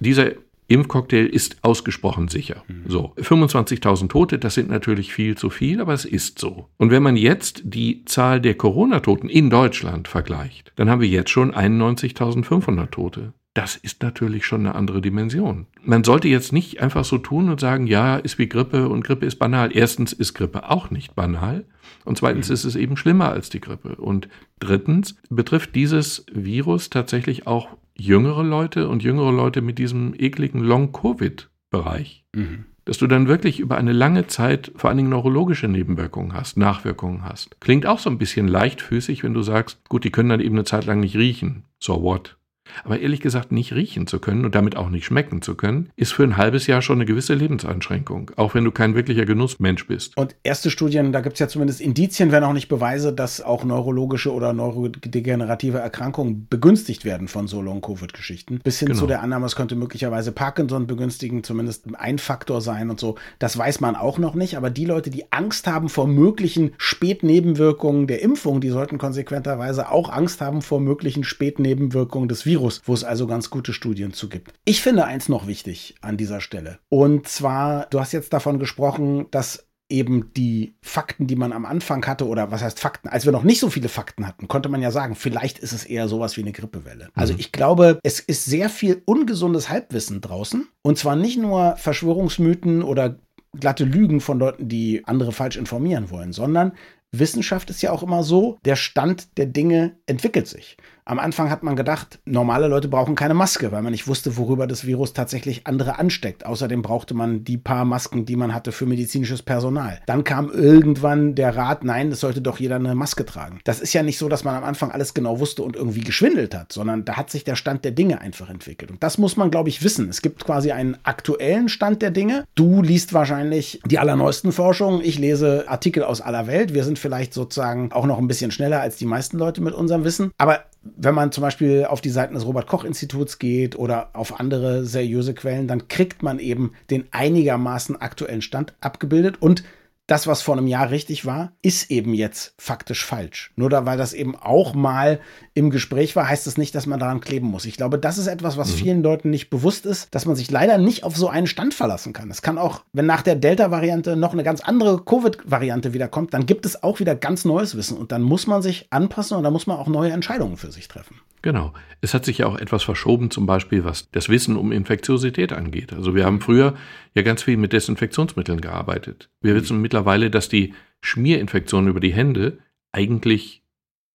dieser 0.00 0.32
Impfcocktail 0.70 1.26
ist 1.26 1.56
ausgesprochen 1.62 2.28
sicher. 2.28 2.62
Mhm. 2.68 2.84
So, 2.86 3.12
25.000 3.16 4.08
Tote, 4.08 4.38
das 4.38 4.54
sind 4.54 4.70
natürlich 4.70 5.12
viel 5.12 5.36
zu 5.36 5.50
viel, 5.50 5.80
aber 5.80 5.92
es 5.92 6.04
ist 6.04 6.38
so. 6.38 6.68
Und 6.76 6.90
wenn 6.90 7.02
man 7.02 7.16
jetzt 7.16 7.62
die 7.64 8.04
Zahl 8.04 8.40
der 8.40 8.54
Corona-Toten 8.54 9.28
in 9.28 9.50
Deutschland 9.50 10.06
vergleicht, 10.06 10.72
dann 10.76 10.88
haben 10.88 11.00
wir 11.00 11.08
jetzt 11.08 11.30
schon 11.30 11.52
91.500 11.52 12.90
Tote. 12.90 13.32
Das 13.52 13.74
ist 13.74 14.00
natürlich 14.02 14.46
schon 14.46 14.60
eine 14.60 14.76
andere 14.76 15.00
Dimension. 15.00 15.66
Man 15.82 16.04
sollte 16.04 16.28
jetzt 16.28 16.52
nicht 16.52 16.80
einfach 16.80 17.04
so 17.04 17.18
tun 17.18 17.50
und 17.50 17.58
sagen, 17.58 17.88
ja, 17.88 18.16
ist 18.16 18.38
wie 18.38 18.48
Grippe 18.48 18.88
und 18.88 19.02
Grippe 19.02 19.26
ist 19.26 19.40
banal. 19.40 19.76
Erstens 19.76 20.12
ist 20.12 20.34
Grippe 20.34 20.70
auch 20.70 20.90
nicht 20.92 21.16
banal 21.16 21.64
und 22.04 22.16
zweitens 22.16 22.48
mhm. 22.48 22.54
ist 22.54 22.64
es 22.64 22.76
eben 22.76 22.96
schlimmer 22.96 23.30
als 23.30 23.50
die 23.50 23.60
Grippe. 23.60 23.96
Und 23.96 24.28
drittens 24.60 25.16
betrifft 25.30 25.74
dieses 25.74 26.24
Virus 26.32 26.90
tatsächlich 26.90 27.48
auch 27.48 27.76
jüngere 28.00 28.42
Leute 28.42 28.88
und 28.88 29.02
jüngere 29.02 29.32
Leute 29.32 29.60
mit 29.60 29.78
diesem 29.78 30.14
ekligen 30.18 30.60
Long-Covid-Bereich. 30.60 32.24
Mhm. 32.34 32.64
Dass 32.86 32.98
du 32.98 33.06
dann 33.06 33.28
wirklich 33.28 33.60
über 33.60 33.76
eine 33.76 33.92
lange 33.92 34.26
Zeit 34.26 34.72
vor 34.74 34.88
allen 34.88 34.96
Dingen 34.96 35.10
neurologische 35.10 35.68
Nebenwirkungen 35.68 36.32
hast, 36.32 36.56
Nachwirkungen 36.56 37.24
hast. 37.24 37.60
Klingt 37.60 37.86
auch 37.86 37.98
so 37.98 38.10
ein 38.10 38.18
bisschen 38.18 38.48
leichtfüßig, 38.48 39.22
wenn 39.22 39.34
du 39.34 39.42
sagst, 39.42 39.86
gut, 39.88 40.04
die 40.04 40.10
können 40.10 40.30
dann 40.30 40.40
eben 40.40 40.56
eine 40.56 40.64
Zeit 40.64 40.86
lang 40.86 41.00
nicht 41.00 41.16
riechen. 41.16 41.64
So 41.78 42.02
what? 42.02 42.36
Aber 42.84 43.00
ehrlich 43.00 43.20
gesagt, 43.20 43.52
nicht 43.52 43.72
riechen 43.72 44.06
zu 44.06 44.18
können 44.18 44.44
und 44.44 44.54
damit 44.54 44.76
auch 44.76 44.90
nicht 44.90 45.04
schmecken 45.04 45.42
zu 45.42 45.54
können, 45.54 45.90
ist 45.96 46.12
für 46.12 46.24
ein 46.24 46.36
halbes 46.36 46.66
Jahr 46.66 46.82
schon 46.82 46.98
eine 46.98 47.06
gewisse 47.06 47.34
Lebenseinschränkung, 47.34 48.32
auch 48.36 48.54
wenn 48.54 48.64
du 48.64 48.70
kein 48.70 48.94
wirklicher 48.94 49.24
Genussmensch 49.24 49.86
bist. 49.86 50.16
Und 50.16 50.36
erste 50.42 50.70
Studien, 50.70 51.12
da 51.12 51.20
gibt 51.20 51.34
es 51.34 51.40
ja 51.40 51.48
zumindest 51.48 51.80
Indizien, 51.80 52.32
wenn 52.32 52.44
auch 52.44 52.52
nicht 52.52 52.68
Beweise, 52.68 53.12
dass 53.12 53.40
auch 53.40 53.64
neurologische 53.64 54.32
oder 54.32 54.52
neurodegenerative 54.52 55.78
Erkrankungen 55.78 56.46
begünstigt 56.48 57.04
werden 57.04 57.28
von 57.28 57.46
so 57.46 57.62
Long-Covid-Geschichten. 57.62 58.60
Bis 58.62 58.78
hin 58.78 58.88
genau. 58.88 59.00
zu 59.00 59.06
der 59.06 59.22
Annahme, 59.22 59.46
es 59.46 59.56
könnte 59.56 59.76
möglicherweise 59.76 60.32
Parkinson 60.32 60.86
begünstigen, 60.86 61.42
zumindest 61.42 61.86
ein 61.96 62.18
Faktor 62.18 62.60
sein 62.60 62.90
und 62.90 63.00
so. 63.00 63.16
Das 63.38 63.56
weiß 63.56 63.80
man 63.80 63.96
auch 63.96 64.18
noch 64.18 64.34
nicht, 64.34 64.56
aber 64.56 64.70
die 64.70 64.84
Leute, 64.84 65.10
die 65.10 65.32
Angst 65.32 65.66
haben 65.66 65.88
vor 65.88 66.06
möglichen 66.06 66.72
Spätnebenwirkungen 66.78 68.06
der 68.06 68.22
Impfung, 68.22 68.60
die 68.60 68.70
sollten 68.70 68.98
konsequenterweise 68.98 69.90
auch 69.90 70.10
Angst 70.10 70.40
haben 70.40 70.62
vor 70.62 70.80
möglichen 70.80 71.24
Spätnebenwirkungen 71.24 72.28
des 72.28 72.46
Virus 72.46 72.59
Virus, 72.60 72.82
wo 72.84 72.94
es 72.94 73.04
also 73.04 73.26
ganz 73.26 73.50
gute 73.50 73.72
Studien 73.72 74.12
zu 74.12 74.28
gibt. 74.28 74.52
Ich 74.64 74.82
finde 74.82 75.04
eins 75.04 75.28
noch 75.28 75.46
wichtig 75.46 75.94
an 76.02 76.16
dieser 76.16 76.40
Stelle. 76.40 76.78
Und 76.88 77.26
zwar, 77.26 77.86
du 77.86 78.00
hast 78.00 78.12
jetzt 78.12 78.32
davon 78.32 78.58
gesprochen, 78.58 79.26
dass 79.30 79.66
eben 79.88 80.32
die 80.34 80.74
Fakten, 80.82 81.26
die 81.26 81.34
man 81.34 81.52
am 81.52 81.64
Anfang 81.64 82.06
hatte, 82.06 82.28
oder 82.28 82.52
was 82.52 82.62
heißt 82.62 82.78
Fakten, 82.78 83.08
als 83.08 83.24
wir 83.24 83.32
noch 83.32 83.42
nicht 83.42 83.58
so 83.58 83.70
viele 83.70 83.88
Fakten 83.88 84.26
hatten, 84.26 84.46
konnte 84.46 84.68
man 84.68 84.82
ja 84.82 84.92
sagen, 84.92 85.16
vielleicht 85.16 85.58
ist 85.58 85.72
es 85.72 85.84
eher 85.84 86.06
sowas 86.06 86.36
wie 86.36 86.42
eine 86.42 86.52
Grippewelle. 86.52 87.08
Also 87.14 87.32
mhm. 87.32 87.40
ich 87.40 87.50
glaube, 87.50 87.98
es 88.04 88.20
ist 88.20 88.44
sehr 88.44 88.68
viel 88.68 89.02
ungesundes 89.04 89.68
Halbwissen 89.68 90.20
draußen. 90.20 90.68
Und 90.82 90.98
zwar 90.98 91.16
nicht 91.16 91.38
nur 91.38 91.76
Verschwörungsmythen 91.76 92.84
oder 92.84 93.16
glatte 93.58 93.84
Lügen 93.84 94.20
von 94.20 94.38
Leuten, 94.38 94.68
die 94.68 95.02
andere 95.06 95.32
falsch 95.32 95.56
informieren 95.56 96.10
wollen, 96.10 96.32
sondern 96.32 96.72
Wissenschaft 97.12 97.70
ist 97.70 97.82
ja 97.82 97.90
auch 97.90 98.04
immer 98.04 98.22
so, 98.22 98.58
der 98.64 98.76
Stand 98.76 99.36
der 99.36 99.46
Dinge 99.46 99.96
entwickelt 100.06 100.46
sich. 100.46 100.76
Am 101.10 101.18
Anfang 101.18 101.50
hat 101.50 101.64
man 101.64 101.74
gedacht, 101.74 102.20
normale 102.24 102.68
Leute 102.68 102.86
brauchen 102.86 103.16
keine 103.16 103.34
Maske, 103.34 103.72
weil 103.72 103.82
man 103.82 103.90
nicht 103.90 104.06
wusste, 104.06 104.36
worüber 104.36 104.68
das 104.68 104.86
Virus 104.86 105.12
tatsächlich 105.12 105.66
andere 105.66 105.98
ansteckt. 105.98 106.46
Außerdem 106.46 106.82
brauchte 106.82 107.14
man 107.14 107.42
die 107.42 107.56
paar 107.58 107.84
Masken, 107.84 108.26
die 108.26 108.36
man 108.36 108.54
hatte 108.54 108.70
für 108.70 108.86
medizinisches 108.86 109.42
Personal. 109.42 109.98
Dann 110.06 110.22
kam 110.22 110.52
irgendwann 110.52 111.34
der 111.34 111.56
Rat, 111.56 111.82
nein, 111.82 112.12
es 112.12 112.20
sollte 112.20 112.40
doch 112.40 112.60
jeder 112.60 112.76
eine 112.76 112.94
Maske 112.94 113.26
tragen. 113.26 113.58
Das 113.64 113.80
ist 113.80 113.92
ja 113.92 114.04
nicht 114.04 114.18
so, 114.18 114.28
dass 114.28 114.44
man 114.44 114.54
am 114.54 114.62
Anfang 114.62 114.92
alles 114.92 115.12
genau 115.12 115.40
wusste 115.40 115.64
und 115.64 115.74
irgendwie 115.74 116.02
geschwindelt 116.02 116.54
hat, 116.54 116.72
sondern 116.72 117.04
da 117.04 117.16
hat 117.16 117.28
sich 117.28 117.42
der 117.42 117.56
Stand 117.56 117.84
der 117.84 117.90
Dinge 117.90 118.20
einfach 118.20 118.48
entwickelt. 118.48 118.92
Und 118.92 119.02
das 119.02 119.18
muss 119.18 119.36
man, 119.36 119.50
glaube 119.50 119.68
ich, 119.68 119.82
wissen. 119.82 120.08
Es 120.08 120.22
gibt 120.22 120.44
quasi 120.44 120.70
einen 120.70 120.96
aktuellen 121.02 121.68
Stand 121.68 122.02
der 122.02 122.12
Dinge. 122.12 122.44
Du 122.54 122.82
liest 122.82 123.12
wahrscheinlich 123.14 123.80
die 123.84 123.98
allerneuesten 123.98 124.52
Forschungen. 124.52 125.00
Ich 125.02 125.18
lese 125.18 125.64
Artikel 125.66 126.04
aus 126.04 126.20
aller 126.20 126.46
Welt. 126.46 126.72
Wir 126.72 126.84
sind 126.84 127.00
vielleicht 127.00 127.34
sozusagen 127.34 127.90
auch 127.90 128.06
noch 128.06 128.18
ein 128.18 128.28
bisschen 128.28 128.52
schneller 128.52 128.80
als 128.80 128.96
die 128.96 129.06
meisten 129.06 129.38
Leute 129.38 129.60
mit 129.60 129.74
unserem 129.74 130.04
Wissen. 130.04 130.30
Aber 130.38 130.60
wenn 131.02 131.14
man 131.14 131.32
zum 131.32 131.42
Beispiel 131.42 131.86
auf 131.86 132.02
die 132.02 132.10
Seiten 132.10 132.34
des 132.34 132.44
Robert-Koch-Instituts 132.44 133.38
geht 133.38 133.74
oder 133.76 134.10
auf 134.12 134.38
andere 134.38 134.84
seriöse 134.84 135.32
Quellen, 135.32 135.66
dann 135.66 135.88
kriegt 135.88 136.22
man 136.22 136.38
eben 136.38 136.72
den 136.90 137.06
einigermaßen 137.10 138.00
aktuellen 138.00 138.42
Stand 138.42 138.74
abgebildet 138.80 139.40
und 139.40 139.64
das, 140.10 140.26
was 140.26 140.42
vor 140.42 140.56
einem 140.56 140.66
Jahr 140.66 140.90
richtig 140.90 141.24
war, 141.24 141.52
ist 141.62 141.90
eben 141.90 142.14
jetzt 142.14 142.54
faktisch 142.58 143.04
falsch. 143.04 143.52
Nur 143.54 143.70
da, 143.70 143.86
weil 143.86 143.96
das 143.96 144.12
eben 144.12 144.34
auch 144.34 144.74
mal 144.74 145.20
im 145.54 145.70
Gespräch 145.70 146.16
war, 146.16 146.28
heißt 146.28 146.46
es 146.48 146.54
das 146.54 146.58
nicht, 146.58 146.74
dass 146.74 146.86
man 146.86 146.98
daran 146.98 147.20
kleben 147.20 147.46
muss. 147.46 147.64
Ich 147.64 147.76
glaube, 147.76 147.96
das 147.96 148.18
ist 148.18 148.26
etwas, 148.26 148.56
was 148.56 148.72
mhm. 148.72 148.76
vielen 148.76 149.02
Leuten 149.04 149.30
nicht 149.30 149.50
bewusst 149.50 149.86
ist, 149.86 150.12
dass 150.12 150.26
man 150.26 150.34
sich 150.34 150.50
leider 150.50 150.78
nicht 150.78 151.04
auf 151.04 151.16
so 151.16 151.28
einen 151.28 151.46
Stand 151.46 151.74
verlassen 151.74 152.12
kann. 152.12 152.28
Es 152.30 152.42
kann 152.42 152.58
auch, 152.58 152.82
wenn 152.92 153.06
nach 153.06 153.22
der 153.22 153.36
Delta-Variante 153.36 154.16
noch 154.16 154.32
eine 154.32 154.42
ganz 154.42 154.60
andere 154.60 155.04
Covid-Variante 155.04 155.92
wiederkommt, 155.92 156.34
dann 156.34 156.44
gibt 156.44 156.66
es 156.66 156.82
auch 156.82 156.98
wieder 156.98 157.14
ganz 157.14 157.44
neues 157.44 157.76
Wissen 157.76 157.96
und 157.96 158.10
dann 158.10 158.22
muss 158.22 158.48
man 158.48 158.62
sich 158.62 158.88
anpassen 158.90 159.36
und 159.36 159.44
dann 159.44 159.52
muss 159.52 159.68
man 159.68 159.76
auch 159.76 159.86
neue 159.86 160.10
Entscheidungen 160.10 160.56
für 160.56 160.72
sich 160.72 160.88
treffen. 160.88 161.20
Genau. 161.42 161.72
Es 162.00 162.14
hat 162.14 162.24
sich 162.24 162.38
ja 162.38 162.46
auch 162.46 162.58
etwas 162.58 162.82
verschoben, 162.82 163.30
zum 163.30 163.46
Beispiel 163.46 163.84
was 163.84 164.10
das 164.10 164.28
Wissen 164.28 164.56
um 164.56 164.72
Infektiosität 164.72 165.52
angeht. 165.52 165.92
Also 165.92 166.14
wir 166.14 166.24
haben 166.24 166.40
früher 166.40 166.74
ja 167.14 167.22
ganz 167.22 167.42
viel 167.42 167.56
mit 167.56 167.72
Desinfektionsmitteln 167.72 168.60
gearbeitet. 168.60 169.30
Wir 169.40 169.54
wissen 169.54 169.80
mittlerweile, 169.80 170.30
dass 170.30 170.48
die 170.48 170.74
Schmierinfektion 171.02 171.88
über 171.88 172.00
die 172.00 172.12
Hände 172.12 172.58
eigentlich 172.92 173.62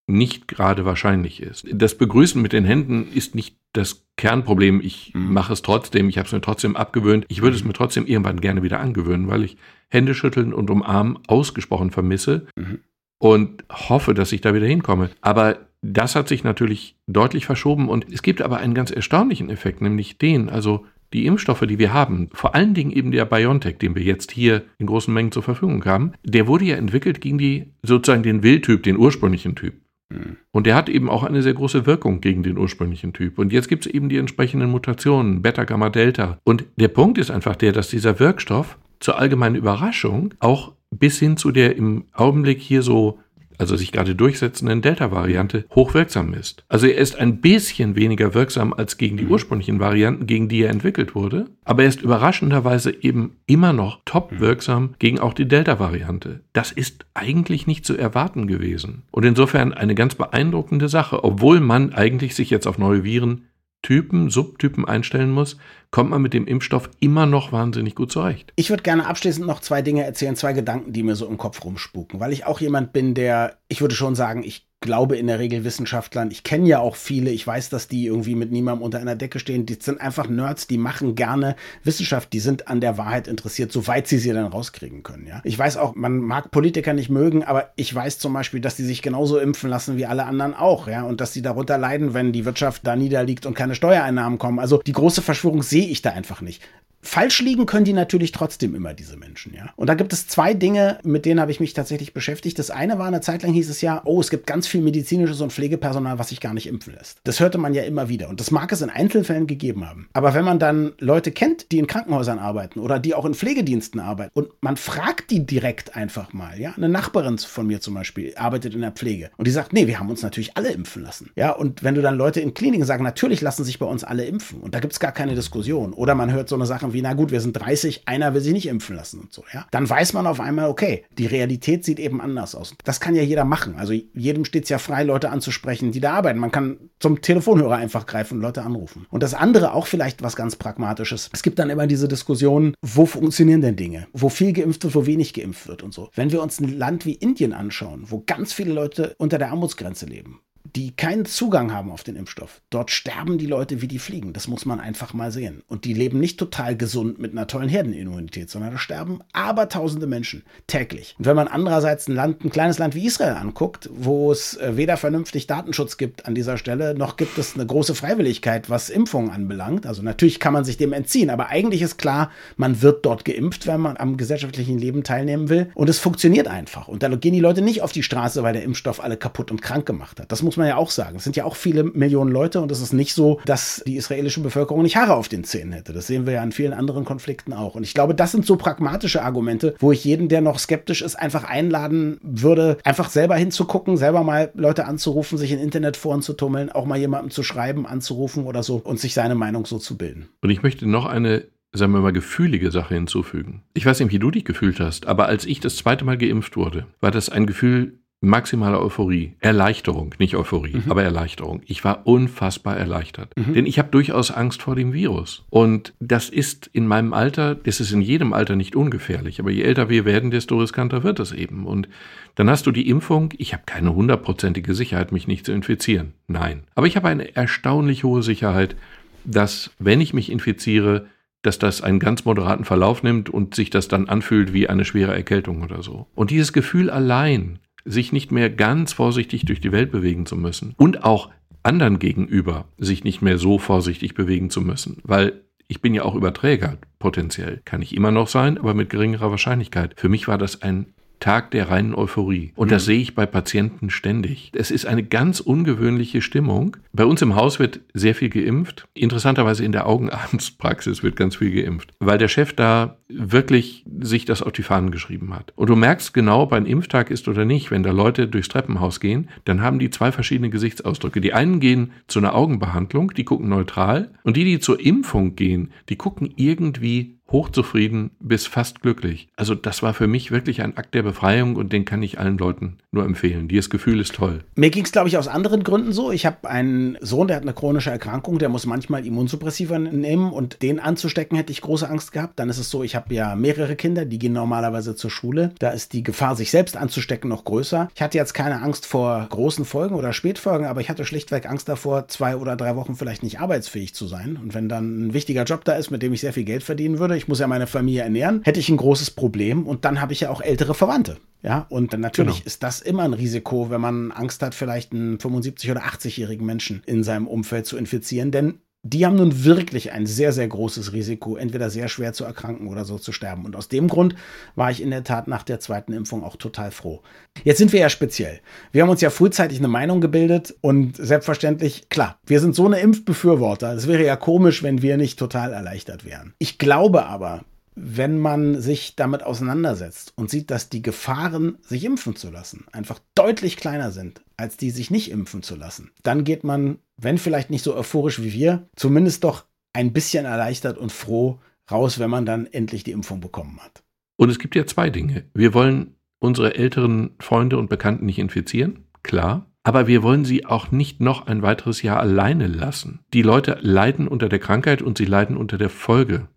nicht 0.08 0.48
gerade 0.48 0.86
wahrscheinlich 0.86 1.42
ist. 1.42 1.66
Das 1.72 1.98
Begrüßen 1.98 2.40
mit 2.42 2.54
den 2.54 2.64
Händen 2.64 3.08
ist 3.12 3.34
nicht 3.34 3.58
das 3.74 4.06
Kernproblem. 4.18 4.80
Ich 4.82 5.14
mhm. 5.14 5.34
mache 5.34 5.54
es 5.54 5.62
trotzdem, 5.62 6.10
ich 6.10 6.18
habe 6.18 6.28
es 6.28 6.32
mir 6.32 6.42
trotzdem 6.42 6.76
abgewöhnt. 6.76 7.26
Ich 7.28 7.42
würde 7.42 7.56
es 7.56 7.64
mir 7.64 7.74
trotzdem 7.74 8.06
irgendwann 8.06 8.40
gerne 8.40 8.62
wieder 8.62 8.80
angewöhnen, 8.80 9.28
weil 9.28 9.44
ich 9.44 9.58
Händeschütteln 9.90 10.54
und 10.54 10.70
Umarmen 10.70 11.20
ausgesprochen 11.28 11.90
vermisse 11.90 12.46
mhm. 12.56 12.80
und 13.18 13.64
hoffe, 13.72 14.14
dass 14.14 14.32
ich 14.32 14.42
da 14.42 14.54
wieder 14.54 14.68
hinkomme. 14.68 15.10
Aber 15.22 15.58
das 15.94 16.16
hat 16.16 16.28
sich 16.28 16.44
natürlich 16.44 16.96
deutlich 17.08 17.46
verschoben 17.46 17.90
und 17.90 18.12
es 18.12 18.22
gibt 18.22 18.42
aber 18.42 18.58
einen 18.58 18.74
ganz 18.74 18.92
erstaunlichen 18.92 19.50
Effekt, 19.50 19.82
nämlich 19.82 20.18
den, 20.18 20.50
also 20.50 20.86
die 21.14 21.28
Impfstoffe, 21.28 21.66
die 21.68 21.80
wir 21.80 21.94
haben, 21.94 22.30
vor 22.34 22.56
allen 22.56 22.74
Dingen 22.74 22.92
eben 22.92 23.12
der 23.12 23.26
BioNTech, 23.26 23.78
den 23.78 23.96
wir 23.96 24.02
jetzt 24.02 24.32
hier 24.32 24.64
in 24.80 24.88
großen 24.88 25.14
Mengen 25.14 25.32
zur 25.32 25.44
Verfügung 25.44 25.86
haben, 25.86 26.14
der 26.24 26.48
wurde 26.48 26.66
ja 26.66 26.76
entwickelt 26.76 27.22
gegen 27.22 27.38
die 27.38 27.72
sozusagen 27.84 28.24
den 28.24 28.44
Wildtyp, 28.44 28.84
den 28.84 28.98
ursprünglichen 28.98 29.56
Typ. 29.56 29.76
Mhm. 30.10 30.38
Und 30.52 30.66
der 30.68 30.76
hat 30.76 30.90
eben 30.90 31.10
auch 31.10 31.24
eine 31.24 31.42
sehr 31.42 31.54
große 31.54 31.86
Wirkung 31.86 32.20
gegen 32.20 32.44
den 32.44 32.58
ursprünglichen 32.58 33.14
Typ. 33.14 33.38
Und 33.38 33.54
jetzt 33.54 33.68
gibt 33.68 33.86
es 33.86 33.94
eben 33.94 34.10
die 34.10 34.18
entsprechenden 34.18 34.72
Mutationen, 34.72 35.42
Beta, 35.42 35.64
Gamma, 35.64 35.90
Delta. 35.90 36.40
Und 36.44 36.66
der 36.78 36.90
Punkt 36.90 37.18
ist 37.18 37.32
einfach 37.32 37.56
der, 37.56 37.72
dass 37.72 37.90
dieser 37.90 38.20
Wirkstoff 38.20 38.78
zur 39.00 39.20
allgemeinen 39.20 39.56
Überraschung 39.56 40.34
auch 40.40 40.74
bis 40.90 41.20
hin 41.20 41.38
zu 41.38 41.52
der 41.52 41.76
im 41.76 42.06
Augenblick 42.14 42.60
hier 42.60 42.82
so 42.82 43.20
also 43.58 43.76
sich 43.76 43.92
gerade 43.92 44.16
durchsetzenden 44.16 44.82
Delta-Variante, 44.82 45.66
hochwirksam 45.74 46.34
ist. 46.34 46.64
Also 46.68 46.88
er 46.88 46.98
ist 46.98 47.18
ein 47.18 47.42
bisschen 47.42 47.96
weniger 47.96 48.34
wirksam 48.34 48.74
als 48.74 48.98
gegen 48.98 49.18
die 49.18 49.26
mhm. 49.26 49.32
ursprünglichen 49.32 49.80
Varianten, 49.80 50.28
gegen 50.28 50.50
die 50.50 50.62
er 50.62 50.70
entwickelt 50.70 51.16
wurde, 51.16 51.46
aber 51.64 51.84
er 51.84 51.90
ist 51.90 52.02
überraschenderweise 52.02 52.92
eben 53.04 53.38
immer 53.46 53.74
noch 53.74 54.00
top 54.06 54.32
mhm. 54.32 54.40
wirksam 54.40 54.96
gegen 55.00 55.20
auch 55.20 55.34
die 55.34 55.48
Delta-Variante. 55.48 56.42
Das 56.54 56.72
ist 56.72 57.06
eigentlich 57.14 57.68
nicht 57.68 57.86
zu 57.86 57.98
erwarten 57.98 58.48
gewesen. 58.48 59.04
Und 59.12 59.26
insofern 59.26 59.74
eine 59.74 59.96
ganz 59.96 60.16
beeindruckende 60.16 60.90
Sache, 60.90 61.24
obwohl 61.24 61.60
man 61.60 61.94
eigentlich 61.94 62.36
sich 62.36 62.50
jetzt 62.50 62.68
auf 62.68 62.78
neue 62.78 63.04
Viren 63.04 63.46
Typen, 63.86 64.32
Subtypen 64.32 64.84
einstellen 64.84 65.30
muss, 65.30 65.58
kommt 65.92 66.10
man 66.10 66.24
mit 66.24 66.34
dem 66.34 66.48
Impfstoff 66.48 66.90
immer 67.02 67.28
noch 67.28 67.52
wahnsinnig 67.52 67.94
gut 67.94 68.12
zurecht. 68.12 68.52
Ich 68.56 68.72
würde 68.72 68.82
gerne 68.82 69.06
abschließend 69.06 69.46
noch 69.46 69.62
zwei 69.62 69.84
Dinge 69.84 70.04
erzählen, 70.04 70.36
zwei 70.36 70.54
Gedanken, 70.54 70.92
die 70.92 71.04
mir 71.04 71.16
so 71.16 71.28
im 71.28 71.38
Kopf 71.38 71.64
rumspuken, 71.64 72.20
weil 72.20 72.34
ich 72.34 72.48
auch 72.48 72.60
jemand 72.60 72.94
bin, 72.94 73.14
der, 73.14 73.60
ich 73.68 73.82
würde 73.82 73.94
schon 73.94 74.16
sagen, 74.16 74.42
ich 74.42 74.68
glaube 74.86 75.18
in 75.18 75.28
der 75.28 75.40
Regel 75.40 75.66
Wissenschaftlern. 75.66 76.32
Ich 76.32 76.44
kenne 76.44 76.70
ja 76.70 76.80
auch 76.80 76.96
viele. 76.96 77.32
Ich 77.32 77.46
weiß, 77.46 77.70
dass 77.70 77.90
die 77.90 78.06
irgendwie 78.06 78.36
mit 78.36 78.52
niemandem 78.52 78.84
unter 78.84 79.00
einer 79.00 79.16
Decke 79.16 79.40
stehen. 79.40 79.66
Die 79.66 79.78
sind 79.80 80.00
einfach 80.00 80.30
Nerds, 80.30 80.68
die 80.68 80.78
machen 80.78 81.16
gerne 81.16 81.56
Wissenschaft. 81.84 82.32
Die 82.32 82.40
sind 82.40 82.70
an 82.70 82.80
der 82.80 82.98
Wahrheit 82.98 83.28
interessiert, 83.28 83.72
soweit 83.72 84.08
sie 84.08 84.20
sie 84.20 84.32
dann 84.32 84.46
rauskriegen 84.46 85.04
können. 85.04 85.28
Ja, 85.28 85.42
ich 85.44 85.60
weiß 85.60 85.76
auch, 85.78 85.96
man 85.96 86.20
mag 86.20 86.52
Politiker 86.52 86.94
nicht 86.94 87.10
mögen, 87.10 87.44
aber 87.44 87.72
ich 87.76 87.94
weiß 87.94 88.20
zum 88.20 88.32
Beispiel, 88.32 88.62
dass 88.62 88.78
die 88.78 88.84
sich 88.84 89.02
genauso 89.02 89.40
impfen 89.40 89.70
lassen 89.70 89.98
wie 89.98 90.06
alle 90.06 90.26
anderen 90.26 90.54
auch. 90.54 90.88
Ja, 90.88 91.04
und 91.04 91.20
dass 91.20 91.34
sie 91.34 91.42
darunter 91.42 91.78
leiden, 91.78 92.14
wenn 92.14 92.32
die 92.32 92.46
Wirtschaft 92.46 92.88
da 92.88 92.96
niederliegt 92.96 93.46
und 93.46 93.56
keine 93.56 93.76
Steuereinnahmen 93.76 94.40
kommen. 94.40 94.60
Also 94.60 94.82
die 94.86 94.94
große 94.94 95.22
Verschwörung 95.22 95.64
sehe 95.64 95.88
ich 95.88 96.02
da 96.02 96.12
einfach 96.12 96.42
nicht. 96.42 96.62
Falsch 97.06 97.40
liegen 97.42 97.68
können 97.68 97.86
die 97.86 97.94
natürlich 97.94 98.32
trotzdem 98.32 98.74
immer, 98.74 98.96
diese 98.96 99.16
Menschen, 99.16 99.54
ja. 99.54 99.70
Und 99.76 99.88
da 99.88 99.94
gibt 99.94 100.12
es 100.12 100.28
zwei 100.28 100.56
Dinge, 100.56 100.98
mit 101.04 101.26
denen 101.26 101.40
habe 101.40 101.52
ich 101.52 101.60
mich 101.60 101.76
tatsächlich 101.76 102.14
beschäftigt. 102.14 102.58
Das 102.58 102.72
eine 102.72 102.98
war, 102.98 103.06
eine 103.06 103.22
Zeit 103.22 103.44
lang 103.44 103.54
hieß 103.54 103.70
es 103.70 103.82
ja, 103.82 104.02
oh, 104.06 104.20
es 104.20 104.32
gibt 104.32 104.48
ganz 104.48 104.66
viel 104.76 104.84
medizinisches 104.84 105.40
und 105.40 105.54
Pflegepersonal, 105.54 106.20
was 106.20 106.30
sich 106.30 106.42
gar 106.42 106.54
nicht 106.54 106.68
impfen 106.68 106.94
lässt. 106.96 107.20
Das 107.24 107.40
hörte 107.40 107.58
man 107.58 107.74
ja 107.74 107.84
immer 107.84 108.10
wieder. 108.10 108.28
Und 108.28 108.42
das 108.42 108.52
mag 108.52 108.74
es 108.74 108.82
in 108.82 108.90
Einzelfällen 108.90 109.48
gegeben 109.48 109.88
haben. 109.88 110.10
Aber 110.12 110.34
wenn 110.34 110.44
man 110.44 110.60
dann 110.60 110.92
Leute 111.00 111.32
kennt, 111.32 111.72
die 111.72 111.80
in 111.80 111.88
Krankenhäusern 111.88 112.40
arbeiten 112.40 112.82
oder 112.82 113.00
die 113.00 113.16
auch 113.16 113.24
in 113.24 113.34
Pflegediensten 113.34 114.02
arbeiten 114.02 114.32
und 114.34 114.50
man 114.60 114.76
fragt 114.76 115.32
die 115.32 115.46
direkt 115.46 115.96
einfach 115.96 116.34
mal, 116.34 116.60
ja, 116.60 116.74
eine 116.76 116.90
Nachbarin 116.90 117.38
von 117.38 117.68
mir 117.68 117.80
zum 117.80 117.94
Beispiel 117.94 118.34
arbeitet 118.36 118.76
in 118.76 118.82
der 118.82 118.92
Pflege 118.92 119.32
und 119.38 119.48
die 119.48 119.52
sagt, 119.52 119.72
nee, 119.72 119.88
wir 119.88 119.98
haben 119.98 120.10
uns 120.10 120.24
natürlich 120.24 120.58
alle 120.58 120.72
impfen 120.72 121.04
lassen. 121.04 121.32
Ja, 121.38 121.52
und 121.52 121.82
wenn 121.82 121.96
du 121.96 122.02
dann 122.02 122.18
Leute 122.18 122.42
in 122.42 122.54
Kliniken 122.54 122.86
sagen, 122.86 123.04
natürlich 123.04 123.40
lassen 123.40 123.64
sich 123.64 123.80
bei 123.80 123.86
uns 123.86 124.04
alle 124.04 124.26
impfen 124.26 124.60
und 124.60 124.76
da 124.76 124.82
gibt 124.82 124.92
es 124.92 125.00
gar 125.00 125.14
keine 125.14 125.36
Diskussion. 125.36 125.94
Oder 125.94 126.16
man 126.16 126.34
hört 126.34 126.50
so 126.50 126.56
eine 126.56 126.66
Sache 126.66 126.92
wie, 126.92 127.02
na 127.02 127.14
gut, 127.14 127.32
wir 127.32 127.40
sind 127.40 127.54
30, 127.54 128.10
einer 128.10 128.34
will 128.34 128.42
sich 128.42 128.52
nicht 128.52 128.68
impfen 128.68 128.98
lassen 128.98 129.22
und 129.22 129.32
so, 129.32 129.46
ja. 129.54 129.68
Dann 129.72 129.90
weiß 129.90 130.12
man 130.12 130.28
auf 130.28 130.42
einmal, 130.42 130.68
okay, 130.68 131.06
die 131.18 131.28
Realität 131.28 131.86
sieht 131.86 132.00
eben 132.00 132.20
anders 132.20 132.56
aus. 132.56 132.76
Das 132.84 133.00
kann 133.00 133.16
ja 133.16 133.24
jeder 133.24 133.46
machen. 133.46 133.76
Also 133.78 133.94
jedem 133.94 134.44
steht 134.44 134.65
es 134.66 134.70
ja 134.70 134.78
frei, 134.78 135.04
Leute 135.04 135.30
anzusprechen, 135.30 135.92
die 135.92 136.00
da 136.00 136.14
arbeiten. 136.14 136.40
Man 136.40 136.52
kann 136.52 136.90
zum 137.00 137.22
Telefonhörer 137.22 137.76
einfach 137.76 138.06
greifen 138.06 138.36
und 138.36 138.42
Leute 138.42 138.64
anrufen. 138.64 139.08
Und 139.10 139.24
das 139.24 139.34
andere 139.34 139.74
auch 139.74 139.88
vielleicht 139.88 140.22
was 140.22 140.36
ganz 140.36 140.56
Pragmatisches. 140.56 141.30
Es 141.34 141.44
gibt 141.44 141.60
dann 141.60 141.70
immer 141.70 141.88
diese 141.88 142.08
Diskussion, 142.08 142.76
wo 142.82 143.06
funktionieren 143.06 143.62
denn 143.62 143.76
Dinge? 143.76 144.08
Wo 144.14 144.30
viel 144.30 144.54
geimpft 144.54 144.84
wird, 144.84 144.96
wo 144.96 145.06
wenig 145.06 145.34
geimpft 145.34 145.68
wird 145.68 145.84
und 145.84 145.94
so. 145.94 146.10
Wenn 146.14 146.32
wir 146.32 146.42
uns 146.42 146.60
ein 146.60 146.78
Land 146.78 147.06
wie 147.06 147.14
Indien 147.14 147.54
anschauen, 147.54 148.06
wo 148.08 148.24
ganz 148.26 148.54
viele 148.54 148.74
Leute 148.74 149.16
unter 149.18 149.38
der 149.38 149.52
Armutsgrenze 149.52 150.06
leben, 150.06 150.42
die 150.76 150.96
keinen 150.96 151.26
Zugang 151.26 151.74
haben 151.74 151.90
auf 151.90 152.04
den 152.04 152.18
Impfstoff. 152.18 152.62
Dort 152.70 152.92
sterben 152.92 153.38
die 153.38 153.46
Leute 153.46 153.82
wie 153.82 153.88
die 153.88 154.00
Fliegen. 154.00 154.34
Das 154.34 154.50
muss 154.50 154.66
man 154.66 154.82
einfach 154.82 155.14
mal 155.14 155.32
sehen. 155.32 155.64
Und 155.68 155.86
die 155.86 155.94
leben 155.94 156.20
nicht 156.20 156.38
total 156.38 156.76
gesund 156.76 157.18
mit 157.18 157.32
einer 157.32 157.48
tollen 157.48 157.70
Herdenimmunität, 157.70 158.50
sondern 158.50 158.74
da 158.74 158.78
sterben 158.78 159.20
abertausende 159.32 160.06
Menschen 160.06 160.44
täglich. 160.68 161.16
Und 161.18 161.26
wenn 161.26 161.36
man 161.36 161.48
andererseits 161.48 162.08
ein 162.08 162.16
Land, 162.16 162.44
ein 162.44 162.50
kleines 162.50 162.78
Land 162.78 162.94
wie 162.94 163.06
Israel 163.06 163.36
anguckt, 163.36 163.90
wo 163.94 164.32
es 164.32 164.58
äh, 164.58 164.76
weder 164.76 164.98
vernünftig 164.98 165.48
Datenschutz 165.48 165.96
gibt 165.96 166.26
an 166.26 166.36
dieser 166.36 166.58
Stelle, 166.58 166.94
noch 166.94 167.16
gibt 167.16 167.38
es 167.38 167.56
eine 167.56 167.66
große 167.66 167.96
Freiwilligkeit, 167.96 168.70
was 168.70 168.90
Impfungen 168.90 169.32
anbelangt. 169.32 169.86
Also 169.86 170.02
natürlich 170.02 170.42
kann 170.42 170.54
man 170.54 170.66
sich 170.66 170.76
dem 170.76 170.92
entziehen, 170.92 171.30
aber 171.30 171.48
eigentlich 171.48 171.82
ist 171.82 171.98
klar, 171.98 172.32
man 172.58 172.82
wird 172.82 173.06
dort 173.06 173.24
geimpft, 173.24 173.66
wenn 173.66 173.80
man 173.80 173.96
am 173.96 174.18
gesellschaftlichen 174.18 174.78
Leben 174.78 175.04
teilnehmen 175.04 175.48
will. 175.48 175.72
Und 175.74 175.90
es 175.90 176.00
funktioniert 176.00 176.48
einfach. 176.48 176.90
Und 176.90 177.02
da 177.02 177.08
gehen 177.08 177.34
die 177.34 177.40
Leute 177.40 177.62
nicht 177.62 177.82
auf 177.82 177.94
die 177.94 178.04
Straße, 178.04 178.44
weil 178.44 178.54
der 178.54 178.64
Impfstoff 178.64 179.02
alle 179.02 179.16
kaputt 179.16 179.52
und 179.52 179.62
krank 179.62 179.86
gemacht 179.86 180.20
hat. 180.20 180.32
Das 180.32 180.44
muss 180.44 180.58
man 180.58 180.65
man 180.66 180.70
ja 180.70 180.78
auch 180.78 180.92
sagen. 180.92 181.18
Es 181.18 181.24
sind 181.24 181.36
ja 181.36 181.46
auch 181.46 181.56
viele 181.56 181.84
Millionen 181.84 182.32
Leute 182.32 182.62
und 182.62 182.72
es 182.72 182.82
ist 182.82 182.94
nicht 182.94 183.14
so, 183.14 183.40
dass 183.46 183.84
die 183.86 183.96
israelische 183.96 184.42
Bevölkerung 184.42 184.82
nicht 184.82 184.98
Haare 184.98 185.16
auf 185.16 185.28
den 185.28 185.44
Zähnen 185.44 185.72
hätte. 185.72 185.94
Das 185.94 186.08
sehen 186.08 186.26
wir 186.26 186.34
ja 186.34 186.42
an 186.42 186.52
vielen 186.52 186.74
anderen 186.74 187.06
Konflikten 187.06 187.54
auch. 187.54 187.76
Und 187.76 187.84
ich 187.84 187.94
glaube, 187.94 188.16
das 188.16 188.32
sind 188.32 188.46
so 188.46 188.56
pragmatische 188.56 189.24
Argumente, 189.24 189.76
wo 189.80 189.92
ich 189.92 190.04
jeden, 190.04 190.28
der 190.28 190.42
noch 190.42 190.60
skeptisch 190.60 191.02
ist, 191.02 191.16
einfach 191.16 191.44
einladen 191.44 192.20
würde, 192.22 192.78
einfach 192.84 193.10
selber 193.10 193.36
hinzugucken, 193.36 193.98
selber 193.98 194.24
mal 194.24 194.52
Leute 194.56 194.86
anzurufen, 194.86 195.38
sich 195.38 195.52
in 195.52 195.60
Internetforen 195.60 196.22
zu 196.22 196.34
tummeln, 196.34 196.72
auch 196.72 196.86
mal 196.86 196.98
jemandem 196.98 197.32
zu 197.32 197.44
schreiben, 197.44 197.86
anzurufen 197.86 198.46
oder 198.46 198.64
so 198.64 198.78
und 198.78 199.00
sich 199.00 199.14
seine 199.14 199.36
Meinung 199.36 199.66
so 199.66 199.78
zu 199.78 199.98
bilden. 199.98 200.30
Und 200.42 200.50
ich 200.50 200.64
möchte 200.64 200.88
noch 200.88 201.06
eine 201.06 201.46
sagen 201.78 201.92
wir 201.92 202.00
mal, 202.00 202.14
gefühlige 202.14 202.72
Sache 202.72 202.94
hinzufügen. 202.94 203.64
Ich 203.74 203.86
weiß 203.86 204.00
nicht, 204.00 204.14
wie 204.14 204.20
du 204.20 204.32
dich 204.32 204.46
gefühlt 204.46 204.80
hast, 204.80 205.08
aber 205.08 205.26
als 205.26 205.46
ich 205.46 205.60
das 205.60 205.76
zweite 205.76 206.06
Mal 206.06 206.18
geimpft 206.18 206.56
wurde, 206.56 206.86
war 207.02 207.12
das 207.12 207.28
ein 207.28 207.46
Gefühl 207.46 208.00
maximale 208.26 208.80
Euphorie. 208.80 209.34
Erleichterung, 209.40 210.16
nicht 210.20 210.36
Euphorie, 210.36 210.78
mhm. 210.78 210.92
aber 210.92 211.04
Erleichterung. 211.04 211.62
Ich 211.66 211.84
war 211.84 212.06
unfassbar 212.06 212.78
erleichtert. 212.78 213.32
Mhm. 213.36 213.54
Denn 213.54 213.66
ich 213.66 213.80
habe 213.80 213.90
durchaus 213.90 214.32
Angst 214.32 214.62
vor 214.62 214.76
dem 214.76 214.94
Virus. 214.94 215.46
Und 215.50 215.94
das 216.00 216.30
ist 216.30 216.70
in 216.74 216.88
meinem 216.88 217.14
Alter, 217.14 217.56
das 217.56 217.80
ist 217.80 217.92
in 217.92 218.02
jedem 218.02 218.34
Alter 218.34 218.56
nicht 218.56 218.76
ungefährlich, 218.76 219.40
aber 219.40 219.52
je 219.52 219.64
älter 219.64 219.90
wir 219.90 220.06
werden, 220.06 220.32
desto 220.32 220.60
riskanter 220.60 221.04
wird 221.04 221.20
es 221.20 221.32
eben. 221.32 221.66
Und 221.66 221.88
dann 222.36 222.50
hast 222.50 222.66
du 222.68 222.72
die 222.72 222.90
Impfung. 222.90 223.34
Ich 223.38 223.54
habe 223.54 223.64
keine 223.66 223.96
hundertprozentige 223.96 224.74
Sicherheit, 224.74 225.12
mich 225.12 225.28
nicht 225.28 225.46
zu 225.46 225.52
infizieren. 225.52 226.14
Nein. 226.28 226.64
Aber 226.76 226.88
ich 226.88 226.96
habe 226.96 227.08
eine 227.08 227.36
erstaunlich 227.36 228.04
hohe 228.04 228.24
Sicherheit, 228.24 228.76
dass, 229.24 229.72
wenn 229.80 230.02
ich 230.02 230.14
mich 230.14 230.32
infiziere, 230.32 231.08
dass 231.42 231.60
das 231.60 231.82
einen 231.82 232.00
ganz 232.00 232.26
moderaten 232.26 232.66
Verlauf 232.66 233.04
nimmt 233.04 233.30
und 233.30 233.54
sich 233.54 233.70
das 233.70 233.88
dann 233.88 234.10
anfühlt 234.10 234.52
wie 234.54 234.68
eine 234.68 234.84
schwere 234.84 235.14
Erkältung 235.14 235.62
oder 235.62 235.84
so. 235.84 236.08
Und 236.16 236.32
dieses 236.32 236.54
Gefühl 236.54 236.90
allein 236.90 237.60
sich 237.86 238.12
nicht 238.12 238.32
mehr 238.32 238.50
ganz 238.50 238.94
vorsichtig 238.94 239.46
durch 239.46 239.62
die 239.62 239.72
Welt 239.72 239.92
bewegen 239.92 240.26
zu 240.26 240.36
müssen 240.36 240.74
und 240.78 241.04
auch 241.04 241.30
anderen 241.64 242.00
gegenüber 242.00 242.66
sich 242.78 243.04
nicht 243.04 243.22
mehr 243.22 243.38
so 243.38 243.58
vorsichtig 243.58 244.14
bewegen 244.14 244.50
zu 244.50 244.62
müssen, 244.62 244.98
weil 245.04 245.42
ich 245.68 245.82
bin 245.82 245.94
ja 245.94 246.04
auch 246.04 246.16
Überträger 246.16 246.78
potenziell, 247.00 247.62
kann 247.66 247.82
ich 247.82 247.96
immer 247.96 248.12
noch 248.12 248.28
sein, 248.28 248.58
aber 248.58 248.74
mit 248.74 248.90
geringerer 248.90 249.32
Wahrscheinlichkeit. 249.32 249.94
Für 249.98 250.10
mich 250.10 250.28
war 250.28 250.38
das 250.38 250.62
ein 250.62 250.94
Tag 251.20 251.52
der 251.52 251.70
reinen 251.70 251.96
Euphorie. 251.96 252.52
Und 252.56 252.72
das 252.72 252.84
mhm. 252.84 252.86
sehe 252.86 253.00
ich 253.00 253.16
bei 253.16 253.26
Patienten 253.26 253.90
ständig. 253.90 254.52
Es 254.54 254.72
ist 254.72 254.86
eine 254.86 255.04
ganz 255.04 255.40
ungewöhnliche 255.40 256.22
Stimmung. 256.22 256.78
Bei 256.94 257.06
uns 257.06 257.22
im 257.22 257.36
Haus 257.36 257.60
wird 257.60 257.80
sehr 257.94 258.16
viel 258.16 258.30
geimpft. 258.30 258.88
Interessanterweise 258.94 259.64
in 259.64 259.72
der 259.72 259.88
Augenarztpraxis 259.88 261.04
wird 261.04 261.16
ganz 261.16 261.38
viel 261.38 261.52
geimpft, 261.52 261.92
weil 262.00 262.18
der 262.18 262.28
Chef 262.28 262.54
da 262.54 262.98
wirklich 263.08 263.86
sich 264.00 264.26
das 264.26 264.42
auf 264.42 264.52
die 264.52 264.64
Fahnen 264.64 264.92
geschrieben 264.92 265.34
hat. 265.34 265.54
Und 265.56 265.70
du 265.70 265.76
merkst 265.76 266.14
genau, 266.14 266.44
ob 266.44 266.54
ein 266.54 266.66
Impftag 266.66 267.12
ist 267.12 267.28
oder 267.28 267.46
nicht, 267.46 267.72
wenn 267.72 267.84
da 267.84 267.92
Leute 267.92 268.28
durchs 268.28 268.50
Treppenhaus 268.50 269.00
gehen, 269.00 269.30
dann 269.46 269.62
haben 269.62 269.80
die 269.80 269.90
zwei 269.90 270.12
verschiedene 270.12 270.50
Gesichtsausdrücke. 270.50 271.22
Die 271.22 271.34
einen 271.34 271.60
gehen 271.60 271.92
zu 272.08 272.20
einer 272.20 272.36
Augenbehandlung, 272.36 273.12
die 273.12 273.26
gucken 273.26 273.50
neutral, 273.50 274.12
und 274.24 274.38
die, 274.38 274.44
die 274.44 274.60
zur 274.60 274.80
Impfung 274.80 275.36
gehen, 275.36 275.72
die 275.90 275.96
gucken 275.96 276.34
irgendwie 276.36 277.16
hochzufrieden 277.36 278.12
bis 278.22 278.48
fast 278.48 278.82
glücklich. 278.82 279.28
Also 279.36 279.56
das 279.56 279.84
war 279.84 279.94
für 279.94 280.08
mich 280.08 280.32
wirklich 280.32 280.62
ein 280.62 280.78
Akt 280.78 280.94
der 280.94 281.04
Befreiung 281.04 281.58
und 281.58 281.74
den 281.74 281.84
kann 281.84 282.02
ich 282.02 282.18
allen 282.18 282.38
Leuten 282.38 282.78
nur 282.92 283.04
empfehlen. 283.04 283.50
Dieses 283.50 283.70
Gefühl 283.70 284.00
ist 284.00 284.16
toll. 284.16 284.46
Mir 284.56 284.70
ging 284.70 284.86
es, 284.86 284.94
glaube 284.94 285.10
ich, 285.10 285.18
aus 285.18 285.28
anderen 285.28 285.66
Gründen 285.66 285.92
so. 285.92 286.14
Ich 286.14 286.26
habe 286.26 286.50
einen 286.50 286.98
Sohn, 287.02 287.28
der 287.28 287.36
hat 287.36 287.44
eine 287.44 287.54
chronische 287.54 287.92
Erkrankung, 287.92 288.40
der 288.40 288.48
muss 288.48 288.66
manchmal 288.66 289.06
Immunsuppressiva 289.06 289.78
nehmen 289.80 290.32
und 290.32 290.62
den 290.62 290.80
anzustecken 290.80 291.36
hätte 291.36 291.52
ich 291.52 291.60
große 291.60 291.90
Angst 291.90 292.14
gehabt. 292.14 292.40
Dann 292.40 292.50
ist 292.50 292.58
es 292.58 292.70
so, 292.70 292.84
ich 292.84 292.96
habe 292.96 293.14
ja 293.14 293.36
mehrere 293.36 293.76
Kinder, 293.76 294.06
die 294.06 294.18
gehen 294.18 294.32
normalerweise 294.32 294.96
zur 294.96 295.12
Schule. 295.12 295.52
Da 295.60 295.72
ist 295.72 295.92
die 295.92 296.04
Gefahr, 296.04 296.38
sich 296.38 296.52
selbst 296.52 296.78
anzustecken, 296.78 297.30
noch 297.30 297.44
größer. 297.44 297.90
Ich 297.94 298.02
hatte 298.02 298.18
jetzt 298.18 298.34
keine 298.34 298.62
Angst 298.62 298.86
vor 298.86 299.28
großen 299.30 299.66
Folgen 299.66 299.96
oder 299.96 300.14
Spätfolgen, 300.14 300.68
aber 300.68 300.80
ich 300.80 300.90
hatte 300.90 301.04
schlichtweg 301.04 301.50
Angst 301.50 301.68
davor, 301.68 302.08
zwei 302.08 302.38
oder 302.38 302.56
drei 302.56 302.78
Wochen 302.78 302.96
vielleicht 302.96 303.24
nicht 303.24 303.42
arbeitsfähig 303.42 303.94
zu 303.94 304.08
sein. 304.08 304.40
Und 304.42 304.54
wenn 304.54 304.70
dann 304.70 305.08
ein 305.08 305.14
wichtiger 305.14 305.44
Job 305.44 305.66
da 305.66 305.74
ist, 305.74 305.92
mit 305.92 306.02
dem 306.02 306.14
ich 306.14 306.22
sehr 306.22 306.32
viel 306.32 306.46
Geld 306.46 306.64
verdienen 306.64 307.00
würde, 307.00 307.18
ich 307.18 307.25
muss 307.28 307.40
ja 307.40 307.48
meine 307.48 307.68
Familie 307.68 308.02
ernähren, 308.02 308.42
hätte 308.44 308.60
ich 308.60 308.70
ein 308.70 308.78
großes 308.78 309.12
Problem 309.12 309.66
und 309.66 309.86
dann 309.86 310.02
habe 310.02 310.14
ich 310.14 310.22
ja 310.22 310.30
auch 310.30 310.42
ältere 310.42 310.74
Verwandte. 310.74 311.18
Ja, 311.44 311.68
und 311.70 311.98
natürlich 311.98 312.38
genau. 312.38 312.46
ist 312.48 312.64
das 312.64 312.82
immer 312.82 313.04
ein 313.04 313.14
Risiko, 313.14 313.70
wenn 313.70 313.80
man 313.80 314.12
Angst 314.12 314.42
hat, 314.42 314.56
vielleicht 314.56 314.94
einen 314.94 315.20
75- 315.20 315.70
oder 315.70 315.84
80-jährigen 315.84 316.46
Menschen 316.46 316.82
in 316.88 317.04
seinem 317.04 317.28
Umfeld 317.28 317.68
zu 317.68 317.78
infizieren, 317.78 318.32
denn 318.32 318.62
die 318.88 319.04
haben 319.04 319.16
nun 319.16 319.44
wirklich 319.44 319.92
ein 319.94 320.06
sehr, 320.06 320.32
sehr 320.32 320.48
großes 320.48 320.94
Risiko, 320.94 321.38
entweder 321.38 321.72
sehr 321.72 321.88
schwer 321.88 322.14
zu 322.14 322.24
erkranken 322.24 322.68
oder 322.68 322.86
so 322.86 323.00
zu 323.00 323.12
sterben. 323.12 323.44
Und 323.44 323.56
aus 323.56 323.68
dem 323.68 323.88
Grund 323.88 324.14
war 324.54 324.70
ich 324.70 324.80
in 324.80 324.92
der 324.92 325.04
Tat 325.04 325.28
nach 325.28 325.42
der 325.42 325.60
zweiten 325.60 325.92
Impfung 325.92 326.24
auch 326.24 326.36
total 326.36 326.70
froh. 326.70 327.02
Jetzt 327.44 327.58
sind 327.58 327.74
wir 327.74 327.80
ja 327.80 327.90
speziell. 327.90 328.42
Wir 328.72 328.84
haben 328.84 328.90
uns 328.92 329.02
ja 329.02 329.10
frühzeitig 329.10 329.58
eine 329.58 329.70
Meinung 329.70 330.02
gebildet 330.02 330.54
und 330.62 330.98
selbstverständlich, 330.98 331.90
klar, 331.90 332.20
wir 332.28 332.40
sind 332.40 332.54
so 332.54 332.68
eine 332.68 332.80
Impfbefürworter. 332.80 333.74
Es 333.74 333.88
wäre 333.88 334.06
ja 334.06 334.16
komisch, 334.16 334.62
wenn 334.62 334.84
wir 334.84 334.98
nicht 334.98 335.18
total 335.18 335.52
erleichtert 335.52 336.06
wären. 336.06 336.36
Ich 336.38 336.60
glaube 336.60 337.08
aber, 337.08 337.44
wenn 337.74 338.20
man 338.20 338.62
sich 338.62 338.96
damit 338.96 339.24
auseinandersetzt 339.24 340.14
und 340.16 340.30
sieht, 340.30 340.52
dass 340.52 340.70
die 340.70 340.84
Gefahren, 340.84 341.58
sich 341.62 341.86
impfen 341.86 342.16
zu 342.16 342.30
lassen, 342.30 342.66
einfach 342.72 343.00
deutlich 343.16 343.58
kleiner 343.58 343.90
sind, 343.90 344.22
als 344.38 344.58
die, 344.58 344.72
sich 344.72 344.92
nicht 344.92 345.12
impfen 345.12 345.44
zu 345.44 345.56
lassen, 345.56 345.92
dann 346.04 346.24
geht 346.24 346.44
man, 346.44 346.80
wenn 346.98 347.18
vielleicht 347.18 347.50
nicht 347.50 347.64
so 347.64 347.76
euphorisch 347.76 348.22
wie 348.22 348.34
wir, 348.34 348.68
zumindest 348.76 349.24
doch 349.24 349.46
ein 349.74 349.94
bisschen 349.94 350.26
erleichtert 350.26 350.78
und 350.78 350.92
froh 350.92 351.40
raus, 351.70 352.00
wenn 352.00 352.10
man 352.10 352.26
dann 352.26 352.46
endlich 352.46 352.84
die 352.84 352.92
Impfung 352.92 353.20
bekommen 353.20 353.60
hat. 353.62 353.84
Und 354.18 354.30
es 354.30 354.40
gibt 354.40 354.56
ja 354.56 354.66
zwei 354.66 354.90
Dinge. 354.90 355.26
Wir 355.34 355.54
wollen 355.54 355.96
unsere 356.20 356.56
älteren 356.56 357.12
Freunde 357.20 357.58
und 357.58 357.70
Bekannten 357.70 358.06
nicht 358.06 358.20
infizieren, 358.20 358.86
klar. 359.04 359.52
Aber 359.64 359.88
wir 359.88 360.04
wollen 360.04 360.26
sie 360.26 360.46
auch 360.46 360.72
nicht 360.72 361.02
noch 361.02 361.26
ein 361.26 361.42
weiteres 361.42 361.82
Jahr 361.82 362.00
alleine 362.00 362.46
lassen. 362.46 363.00
Die 363.14 363.24
Leute 363.24 363.58
leiden 363.62 364.08
unter 364.08 364.30
der 364.30 364.38
Krankheit 364.38 364.84
und 364.84 364.98
sie 364.98 365.06
leiden 365.06 365.36
unter 365.36 365.58
der 365.58 365.72
Folge 365.72 366.28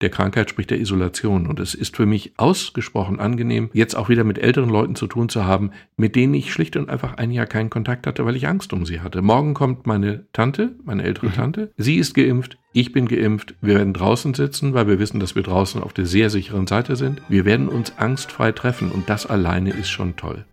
der 0.00 0.10
Krankheit, 0.10 0.50
sprich 0.50 0.66
der 0.66 0.80
Isolation. 0.80 1.46
Und 1.46 1.60
es 1.60 1.74
ist 1.74 1.96
für 1.96 2.06
mich 2.06 2.32
ausgesprochen 2.36 3.20
angenehm, 3.20 3.70
jetzt 3.72 3.96
auch 3.96 4.08
wieder 4.08 4.24
mit 4.24 4.38
älteren 4.38 4.70
Leuten 4.70 4.94
zu 4.94 5.06
tun 5.06 5.28
zu 5.28 5.44
haben, 5.44 5.72
mit 5.96 6.16
denen 6.16 6.34
ich 6.34 6.52
schlicht 6.52 6.76
und 6.76 6.88
einfach 6.88 7.14
ein 7.14 7.30
Jahr 7.30 7.46
keinen 7.46 7.70
Kontakt 7.70 8.06
hatte, 8.06 8.24
weil 8.24 8.36
ich 8.36 8.46
Angst 8.46 8.72
um 8.72 8.86
sie 8.86 9.00
hatte. 9.00 9.22
Morgen 9.22 9.54
kommt 9.54 9.86
meine 9.86 10.26
Tante, 10.32 10.76
meine 10.84 11.02
ältere 11.02 11.26
mhm. 11.26 11.34
Tante. 11.34 11.72
Sie 11.76 11.96
ist 11.96 12.14
geimpft, 12.14 12.58
ich 12.72 12.92
bin 12.92 13.08
geimpft. 13.08 13.54
Wir 13.60 13.74
werden 13.76 13.94
draußen 13.94 14.34
sitzen, 14.34 14.74
weil 14.74 14.86
wir 14.86 14.98
wissen, 14.98 15.20
dass 15.20 15.34
wir 15.34 15.42
draußen 15.42 15.82
auf 15.82 15.92
der 15.92 16.06
sehr 16.06 16.30
sicheren 16.30 16.66
Seite 16.66 16.96
sind. 16.96 17.22
Wir 17.28 17.44
werden 17.44 17.68
uns 17.68 17.98
angstfrei 17.98 18.52
treffen 18.52 18.90
und 18.90 19.08
das 19.08 19.26
alleine 19.26 19.70
ist 19.70 19.90
schon 19.90 20.16
toll. 20.16 20.44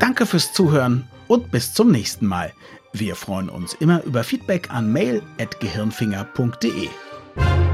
Danke 0.00 0.26
fürs 0.26 0.52
Zuhören 0.52 1.04
und 1.28 1.50
bis 1.50 1.72
zum 1.72 1.90
nächsten 1.90 2.26
Mal. 2.26 2.52
Wir 2.92 3.16
freuen 3.16 3.48
uns 3.48 3.74
immer 3.74 4.04
über 4.04 4.22
Feedback 4.22 4.70
an 4.70 4.92
mail.gehirnfinger.de. 4.92 6.88
thank 7.36 7.68
you 7.68 7.73